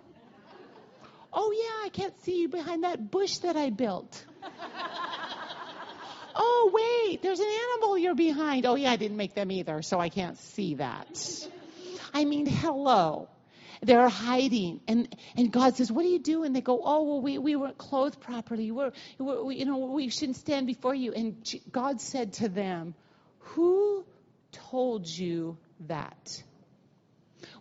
[1.33, 4.25] Oh, yeah, I can't see you behind that bush that I built.
[7.17, 8.67] wait, there's an animal you're behind.
[8.67, 11.49] Oh, yeah, I didn't make them either, so I can't see that.
[12.13, 13.29] I mean, hello.
[13.83, 14.81] They're hiding.
[14.89, 16.53] And, and God says, What are you doing?
[16.53, 18.71] They go, Oh, well, we, we weren't clothed properly.
[18.71, 21.13] We're, we, you know, we shouldn't stand before you.
[21.13, 21.37] And
[21.71, 22.95] God said to them,
[23.55, 24.05] Who
[24.53, 25.59] told you
[25.89, 26.43] that?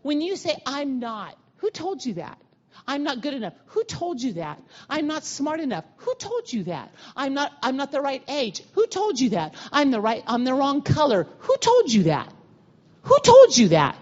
[0.01, 2.39] When you say, I'm not, who told you that?
[2.87, 3.53] I'm not good enough.
[3.67, 4.61] Who told you that?
[4.89, 5.85] I'm not smart enough.
[5.97, 6.93] Who told you that?
[7.15, 8.61] I'm not I'm not the right age.
[8.73, 9.55] Who told you that?
[9.71, 11.27] I'm the right I'm the wrong color.
[11.39, 12.31] Who told you that?
[13.03, 13.95] Who told you that?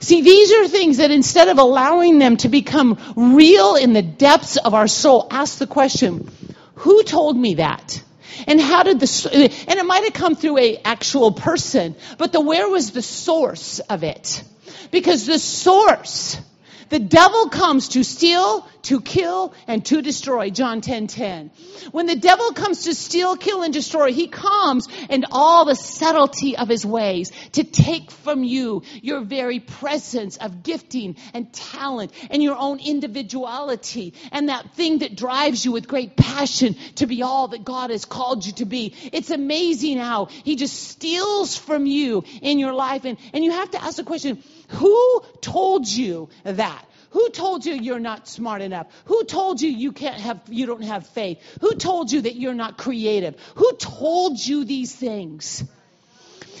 [0.00, 4.56] See, these are things that instead of allowing them to become real in the depths
[4.56, 6.30] of our soul, ask the question,
[6.74, 8.02] who told me that?
[8.46, 12.40] And how did the, and it might have come through a actual person, but the,
[12.40, 14.42] where was the source of it?
[14.90, 16.40] Because the source
[16.88, 20.50] the devil comes to steal, to kill, and to destroy.
[20.50, 21.50] John 10 10.
[21.92, 26.56] When the devil comes to steal, kill, and destroy, he comes in all the subtlety
[26.56, 32.42] of his ways to take from you your very presence of gifting and talent and
[32.42, 37.48] your own individuality and that thing that drives you with great passion to be all
[37.48, 38.94] that God has called you to be.
[39.12, 43.04] It's amazing how he just steals from you in your life.
[43.04, 46.84] And, and you have to ask the question, who told you that?
[47.10, 48.86] Who told you you're not smart enough?
[49.06, 51.38] Who told you you can't have, you don't have faith?
[51.60, 53.34] Who told you that you're not creative?
[53.56, 55.64] Who told you these things?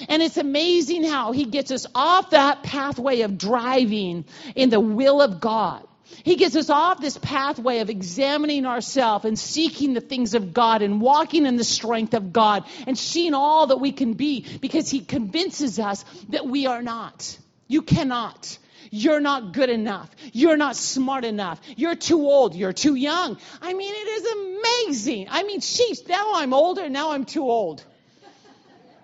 [0.08, 5.20] And it's amazing how he gets us off that pathway of driving in the will
[5.20, 5.84] of God.
[6.24, 10.80] He gets us off this pathway of examining ourselves and seeking the things of God
[10.80, 14.90] and walking in the strength of God and seeing all that we can be because
[14.90, 17.38] he convinces us that we are not.
[17.68, 18.58] You cannot.
[18.90, 20.10] You're not good enough.
[20.32, 21.60] You're not smart enough.
[21.76, 22.54] You're too old.
[22.54, 23.38] You're too young.
[23.60, 25.28] I mean, it is amazing.
[25.30, 26.88] I mean, sheesh, now I'm older.
[26.88, 27.84] Now I'm too old.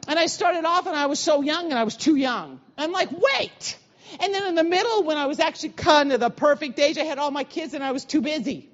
[0.08, 2.60] And I started off and I was so young and I was too young.
[2.76, 3.78] I'm like, wait.
[4.20, 7.04] And then in the middle, when I was actually kind of the perfect age, I
[7.04, 8.68] had all my kids and I was too busy.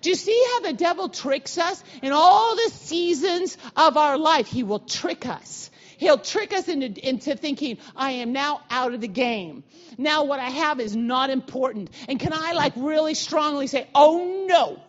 [0.00, 1.82] Do you see how the devil tricks us?
[2.02, 5.70] In all the seasons of our life, he will trick us.
[5.98, 9.64] He'll trick us into, into thinking, I am now out of the game.
[9.98, 11.90] Now what I have is not important.
[12.08, 14.80] And can I like really strongly say, oh no.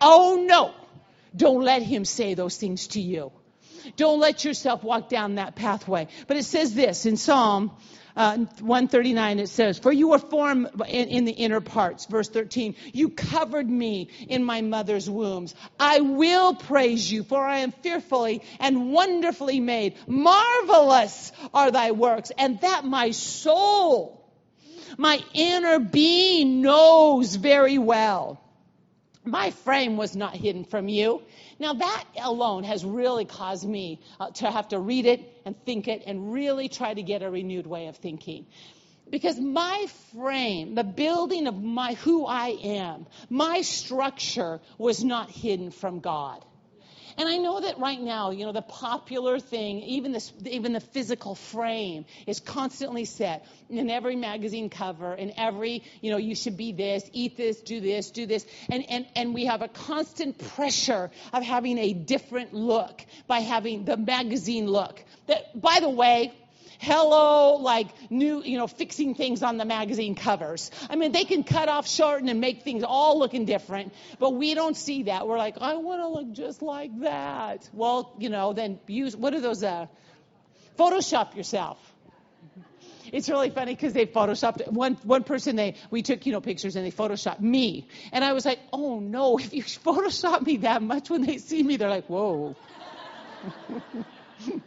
[0.00, 0.74] Oh no.
[1.34, 3.30] Don't let him say those things to you.
[3.96, 6.08] Don't let yourself walk down that pathway.
[6.26, 7.70] But it says this in Psalm
[8.16, 12.06] uh, 139 it says, For you were formed in, in, the inner parts.
[12.06, 15.54] Verse 13, you covered me in my mother's wombs.
[15.78, 19.96] I will praise you, for I am fearfully and wonderfully made.
[20.06, 24.30] Marvelous are thy works, and that my soul,
[24.98, 28.40] my inner being knows very well.
[29.24, 31.22] My frame was not hidden from you.
[31.62, 35.86] Now, that alone has really caused me uh, to have to read it and think
[35.86, 38.46] it and really try to get a renewed way of thinking.
[39.08, 45.70] Because my frame, the building of my who I am, my structure was not hidden
[45.70, 46.44] from God.
[47.18, 50.80] And I know that right now, you know, the popular thing, even this, even the
[50.80, 56.56] physical frame, is constantly set in every magazine cover, in every, you know, you should
[56.56, 60.38] be this, eat this, do this, do this, and and and we have a constant
[60.54, 65.02] pressure of having a different look by having the magazine look.
[65.26, 66.32] That, by the way,
[66.82, 70.70] hello, like new, you know, fixing things on the magazine covers.
[70.90, 74.54] I mean, they can cut off, shorten, and make things all looking different, but we
[74.54, 75.28] don't see that.
[75.28, 77.70] We're like, I want to look just like that.
[77.72, 79.86] Well, you know, then use, what are those, uh,
[80.76, 81.78] Photoshop yourself.
[83.12, 85.54] It's really funny because they photoshopped one one person.
[85.54, 89.00] They we took you know pictures and they photoshopped me, and I was like, oh
[89.00, 89.38] no!
[89.38, 92.56] If you photoshop me that much, when they see me, they're like, whoa.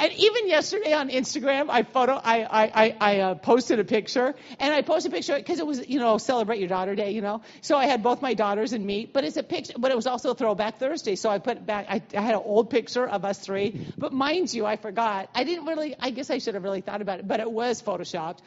[0.00, 4.34] And even yesterday on Instagram, I photo, I, I, I, I uh, posted a picture,
[4.58, 7.20] and I posted a picture because it was, you know, celebrate your daughter day, you
[7.20, 7.42] know.
[7.60, 10.06] So I had both my daughters and me, but it's a picture, but it was
[10.06, 13.40] also Throwback Thursday, so I put back, I, I had an old picture of us
[13.40, 15.28] three, but mind you, I forgot.
[15.34, 17.82] I didn't really, I guess I should have really thought about it, but it was
[17.82, 18.38] photoshopped,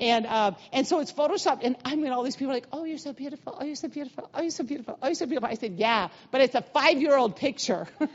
[0.00, 2.84] and um, and so it's photoshopped, and I mean, all these people are like, oh,
[2.84, 5.48] you're so beautiful, oh, you're so beautiful, oh, you're so beautiful, oh, you're so beautiful.
[5.48, 8.10] I said, yeah, but it's a five-year-old picture, and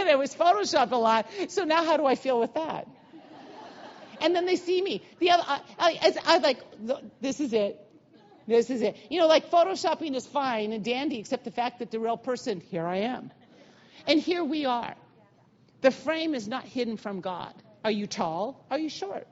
[0.00, 1.26] it was photoshopped a lot.
[1.48, 2.86] So now, how do I feel with that?
[4.20, 5.02] And then they see me.
[5.18, 6.60] The other, I, I, I like,
[7.20, 7.80] this is it.
[8.46, 8.96] This is it.
[9.10, 12.60] You know, like photoshopping is fine and dandy, except the fact that the real person,
[12.60, 13.32] here I am.
[14.06, 14.94] And here we are.
[15.80, 17.52] The frame is not hidden from God.
[17.84, 18.64] Are you tall?
[18.70, 19.26] Are you short?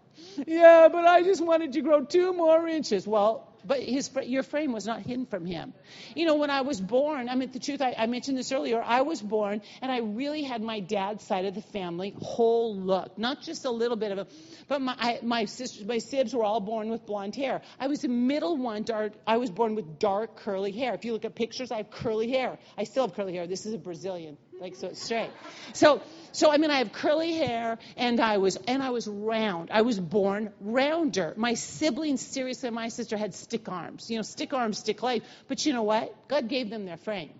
[0.47, 3.07] Yeah, but I just wanted to grow two more inches.
[3.07, 5.75] Well, but his your frame was not hidden from him.
[6.15, 8.83] You know, when I was born, I mean, the truth, I, I mentioned this earlier.
[8.83, 13.19] I was born, and I really had my dad's side of the family whole look,
[13.19, 14.27] not just a little bit of a,
[14.69, 17.61] but my I, my sisters, my sibs were all born with blonde hair.
[17.79, 18.83] I was the middle one.
[18.83, 20.95] Dark, I was born with dark curly hair.
[20.95, 22.59] If you look at pictures, I have curly hair.
[22.79, 23.47] I still have curly hair.
[23.47, 25.31] This is a Brazilian like so it's straight.
[25.73, 26.03] So
[26.33, 29.71] so I mean I have curly hair and I was and I was round.
[29.73, 31.33] I was born rounder.
[31.37, 34.11] My siblings, seriously, my sister had stick arms.
[34.11, 35.23] You know, stick arms, stick life.
[35.49, 36.15] But you know what?
[36.29, 37.31] God gave them their frame.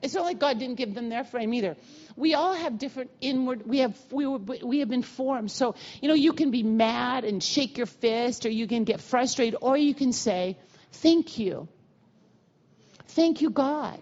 [0.00, 1.76] It's not like God didn't give them their frame either.
[2.16, 3.66] We all have different inward.
[3.66, 5.50] We have we were, we have been formed.
[5.50, 9.00] So you know you can be mad and shake your fist, or you can get
[9.00, 10.56] frustrated, or you can say,
[10.92, 11.68] "Thank you,
[13.08, 14.00] thank you, God,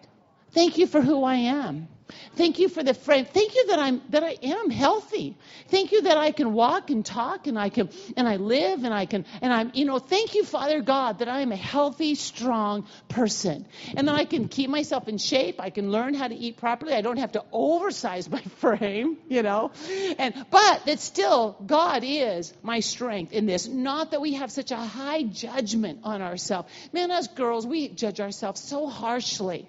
[0.51, 1.89] thank you for who I am."
[2.37, 3.25] Thank you for the frame.
[3.25, 5.37] Thank you that I'm that I am healthy.
[5.69, 8.95] Thank you that I can walk and talk and I can and I live and
[8.95, 12.15] I can and I'm you know thank you Father God that I am a healthy
[12.15, 15.61] strong person and that I can keep myself in shape.
[15.61, 16.93] I can learn how to eat properly.
[16.93, 19.73] I don't have to oversize my frame, you know.
[20.19, 23.67] And but that still God is my strength in this.
[23.67, 26.69] Not that we have such a high judgment on ourselves.
[26.93, 29.69] Man, us girls, we judge ourselves so harshly.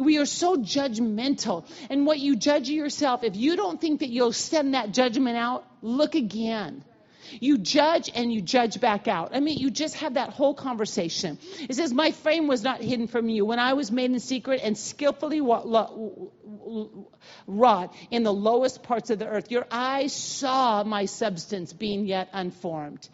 [0.00, 1.64] We are so judgmental.
[1.90, 5.64] And what you judge yourself, if you don't think that you'll send that judgment out,
[5.82, 6.84] look again.
[7.38, 9.30] You judge and you judge back out.
[9.34, 11.38] I mean, you just have that whole conversation.
[11.68, 14.62] It says, My frame was not hidden from you when I was made in secret
[14.64, 15.40] and skillfully
[17.46, 19.50] wrought in the lowest parts of the earth.
[19.50, 23.08] Your eyes saw my substance being yet unformed.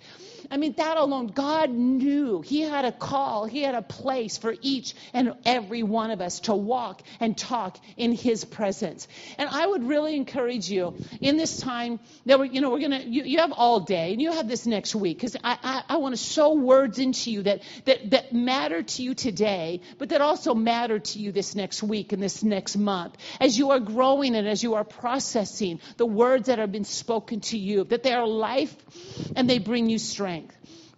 [0.51, 4.55] I mean, that alone, God knew He had a call, He had a place for
[4.61, 9.09] each and every one of us to walk and talk in His presence.
[9.38, 12.90] And I would really encourage you in this time that we're, you know, we're going
[12.92, 15.82] to, you, you, have all day and you have this next week because I, I,
[15.94, 20.11] I want to sow words into you that, that, that matter to you today, but
[20.11, 23.80] that also matter to you this next week and this next month as you are
[23.80, 28.03] growing and as you are processing the words that have been spoken to you, that
[28.03, 28.74] they are life
[29.34, 30.36] and they bring you strength strength.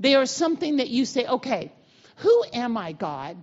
[0.01, 1.73] They are something that you say, okay,
[2.17, 3.37] who am I, God?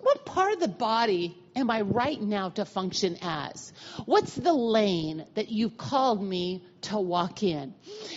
[0.00, 3.72] What part of the body am I right now to function as?
[4.06, 7.74] What's the lane that you've called me to walk in?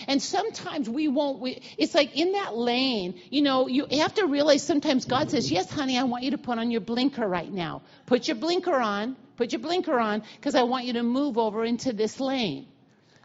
[0.08, 4.26] And sometimes we won't, we, it's like in that lane, you know, you have to
[4.26, 7.52] realize sometimes God says, yes, honey, I want you to put on your blinker right
[7.52, 7.82] now.
[8.06, 11.64] Put your blinker on, put your blinker on, because I want you to move over
[11.64, 12.66] into this lane.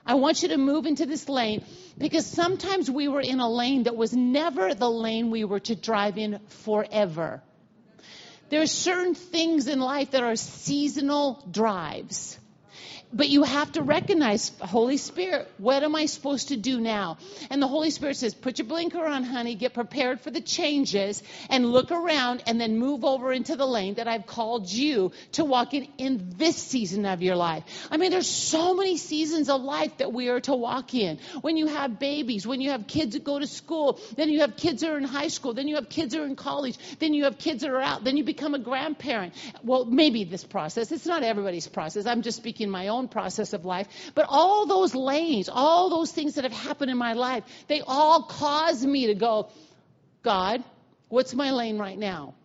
[0.05, 1.63] I want you to move into this lane
[1.97, 5.75] because sometimes we were in a lane that was never the lane we were to
[5.75, 7.41] drive in forever.
[8.49, 12.39] There are certain things in life that are seasonal drives.
[13.11, 17.17] But you have to recognize, Holy Spirit, what am I supposed to do now?
[17.49, 21.23] And the Holy Spirit says, put your blinker on, honey, get prepared for the changes,
[21.49, 25.43] and look around, and then move over into the lane that I've called you to
[25.43, 27.63] walk in in this season of your life.
[27.89, 31.17] I mean, there's so many seasons of life that we are to walk in.
[31.41, 34.55] When you have babies, when you have kids that go to school, then you have
[34.55, 37.15] kids that are in high school, then you have kids that are in college, then
[37.15, 39.33] you have kids that are out, then you become a grandparent.
[39.63, 40.91] Well, maybe this process.
[40.91, 42.05] It's not everybody's process.
[42.05, 43.87] I'm just speaking my own own process of life.
[44.13, 48.23] But all those lanes, all those things that have happened in my life, they all
[48.23, 49.49] cause me to go,
[50.21, 50.63] God,
[51.07, 52.35] what's my lane right now?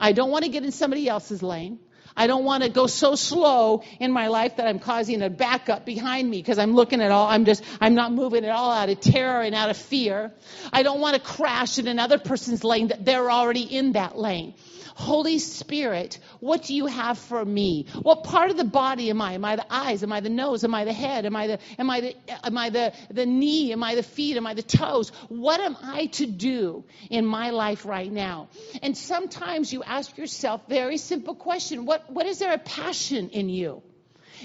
[0.00, 1.78] I don't want to get in somebody else's lane.
[2.16, 5.84] I don't want to go so slow in my life that I'm causing a backup
[5.86, 8.88] behind me because I'm looking at all, I'm just, I'm not moving at all out
[8.88, 10.32] of terror and out of fear.
[10.72, 14.54] I don't want to crash in another person's lane that they're already in that lane.
[14.98, 17.86] Holy Spirit, what do you have for me?
[18.02, 19.34] What part of the body am I?
[19.34, 20.02] Am I the eyes?
[20.02, 20.64] Am I the nose?
[20.64, 21.24] Am I the head?
[21.24, 23.70] Am I the am I the am I the, the knee?
[23.70, 24.36] Am I the feet?
[24.36, 25.10] Am I the toes?
[25.28, 28.48] What am I to do in my life right now?
[28.82, 31.86] And sometimes you ask yourself very simple question.
[31.86, 33.82] What what is there a passion in you?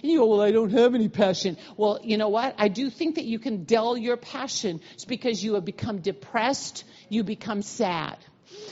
[0.03, 1.57] And you go, well, I don't have any passion.
[1.77, 2.53] Well, you know what?
[2.59, 4.81] I do think that you can dull your passion.
[4.93, 8.17] It's because you have become depressed, you become sad.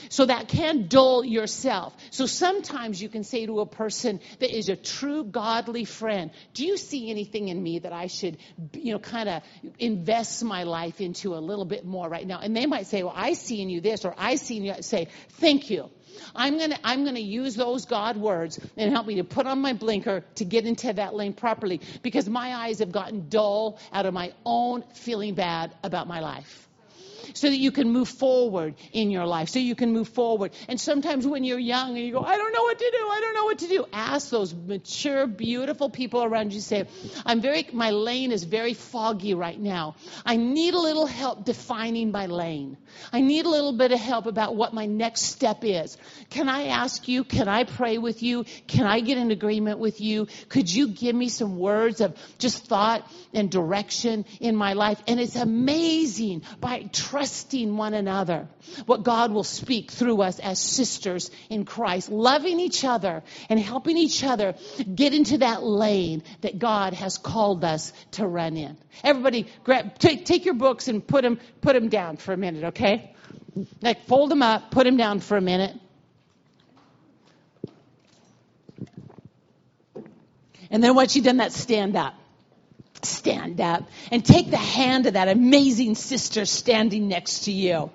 [0.08, 1.96] So that can dull yourself.
[2.10, 6.66] So sometimes you can say to a person that is a true godly friend, do
[6.66, 8.38] you see anything in me that I should,
[8.74, 9.42] you know, kind of
[9.78, 12.40] invest my life into a little bit more right now?
[12.40, 14.74] And they might say, well, I see in you this, or I see in you,
[14.80, 15.90] say, thank you.
[16.34, 19.46] I'm going to I'm going to use those God words and help me to put
[19.46, 23.78] on my blinker to get into that lane properly because my eyes have gotten dull
[23.92, 26.68] out of my own feeling bad about my life.
[27.34, 30.52] So that you can move forward in your life, so you can move forward.
[30.68, 33.20] And sometimes when you're young and you go, I don't know what to do, I
[33.20, 36.86] don't know what to do, ask those mature, beautiful people around you, say,
[37.24, 39.96] I'm very, my lane is very foggy right now.
[40.24, 42.76] I need a little help defining my lane.
[43.12, 45.96] I need a little bit of help about what my next step is.
[46.30, 47.24] Can I ask you?
[47.24, 48.44] Can I pray with you?
[48.66, 50.28] Can I get in agreement with you?
[50.48, 55.02] Could you give me some words of just thought and direction in my life?
[55.06, 56.82] And it's amazing by
[57.22, 58.48] trusting one another
[58.86, 63.96] what God will speak through us as sisters in Christ, loving each other and helping
[63.96, 64.56] each other
[64.92, 68.76] get into that lane that God has called us to run in.
[69.04, 72.64] Everybody, grab, take, take your books and put them, put them down for a minute,
[72.64, 73.14] okay?
[73.80, 75.76] Like fold them up, put them down for a minute.
[80.72, 82.14] And then once you've done that, stand up.
[83.04, 87.90] Stand up and take the hand of that amazing sister standing next to you.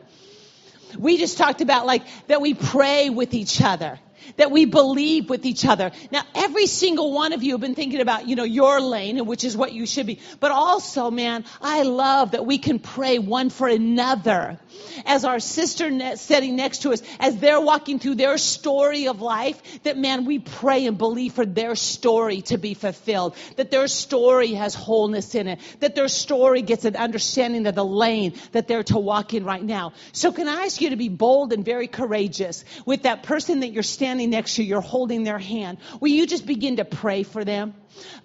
[0.97, 3.99] We just talked about like that we pray with each other
[4.35, 5.91] that we believe with each other.
[6.11, 9.43] Now, every single one of you have been thinking about, you know, your lane, which
[9.43, 10.19] is what you should be.
[10.39, 14.59] But also, man, I love that we can pray one for another.
[15.05, 19.83] As our sister sitting next to us, as they're walking through their story of life,
[19.83, 23.35] that man, we pray and believe for their story to be fulfilled.
[23.55, 25.59] That their story has wholeness in it.
[25.79, 29.63] That their story gets an understanding of the lane that they're to walk in right
[29.63, 29.93] now.
[30.11, 33.69] So can I ask you to be bold and very courageous with that person that
[33.69, 35.77] you're standing standing next to you, you're holding their hand.
[35.99, 37.75] Will you just begin to pray for them?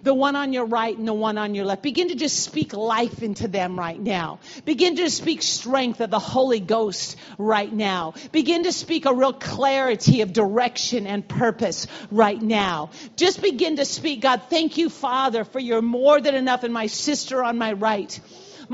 [0.01, 1.83] The one on your right and the one on your left.
[1.83, 4.39] Begin to just speak life into them right now.
[4.65, 8.15] Begin to speak strength of the Holy Ghost right now.
[8.31, 12.89] Begin to speak a real clarity of direction and purpose right now.
[13.15, 16.87] Just begin to speak, God, thank you, Father, for your more than enough and my
[16.87, 18.19] sister on my right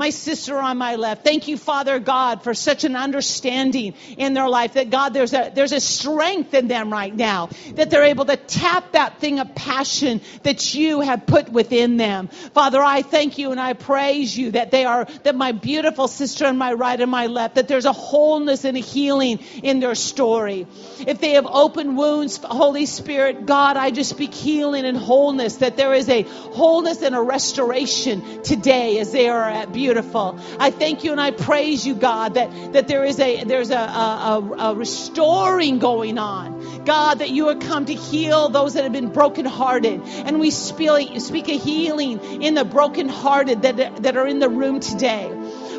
[0.00, 1.22] my sister on my left.
[1.24, 5.52] Thank you, Father God, for such an understanding in their life that God, there's a,
[5.54, 9.54] there's a strength in them right now that they're able to tap that thing of
[9.54, 12.28] passion that you have put within them.
[12.28, 16.46] Father, I thank you and I praise you that they are, that my beautiful sister
[16.46, 19.94] on my right and my left, that there's a wholeness and a healing in their
[19.94, 20.66] story.
[21.00, 25.76] If they have open wounds, Holy Spirit, God, I just speak healing and wholeness, that
[25.76, 30.38] there is a wholeness and a restoration today as they are at beautiful.
[30.60, 33.76] I thank you and I praise you, God, that, that there is a there's a,
[33.76, 36.84] a, a restoring going on.
[36.84, 40.00] God, that you have come to heal those that have been brokenhearted.
[40.04, 45.28] And we speak, a healing in the brokenhearted that, that are in the room today.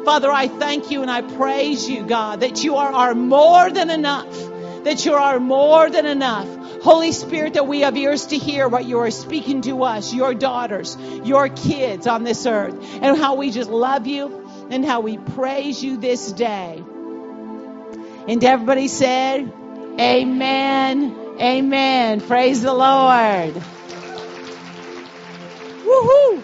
[0.04, 3.90] Father, I thank you and I praise you, God, that you are our more than
[3.90, 4.28] enough
[4.84, 6.48] that you are more than enough.
[6.82, 10.34] Holy Spirit, that we have ears to hear what you are speaking to us, your
[10.34, 15.18] daughters, your kids on this earth, and how we just love you and how we
[15.18, 16.84] praise you this day.
[18.28, 19.52] And everybody said,
[20.00, 21.16] Amen.
[21.40, 22.22] Amen.
[22.22, 23.54] Praise the Lord.
[25.86, 26.44] Woohoo!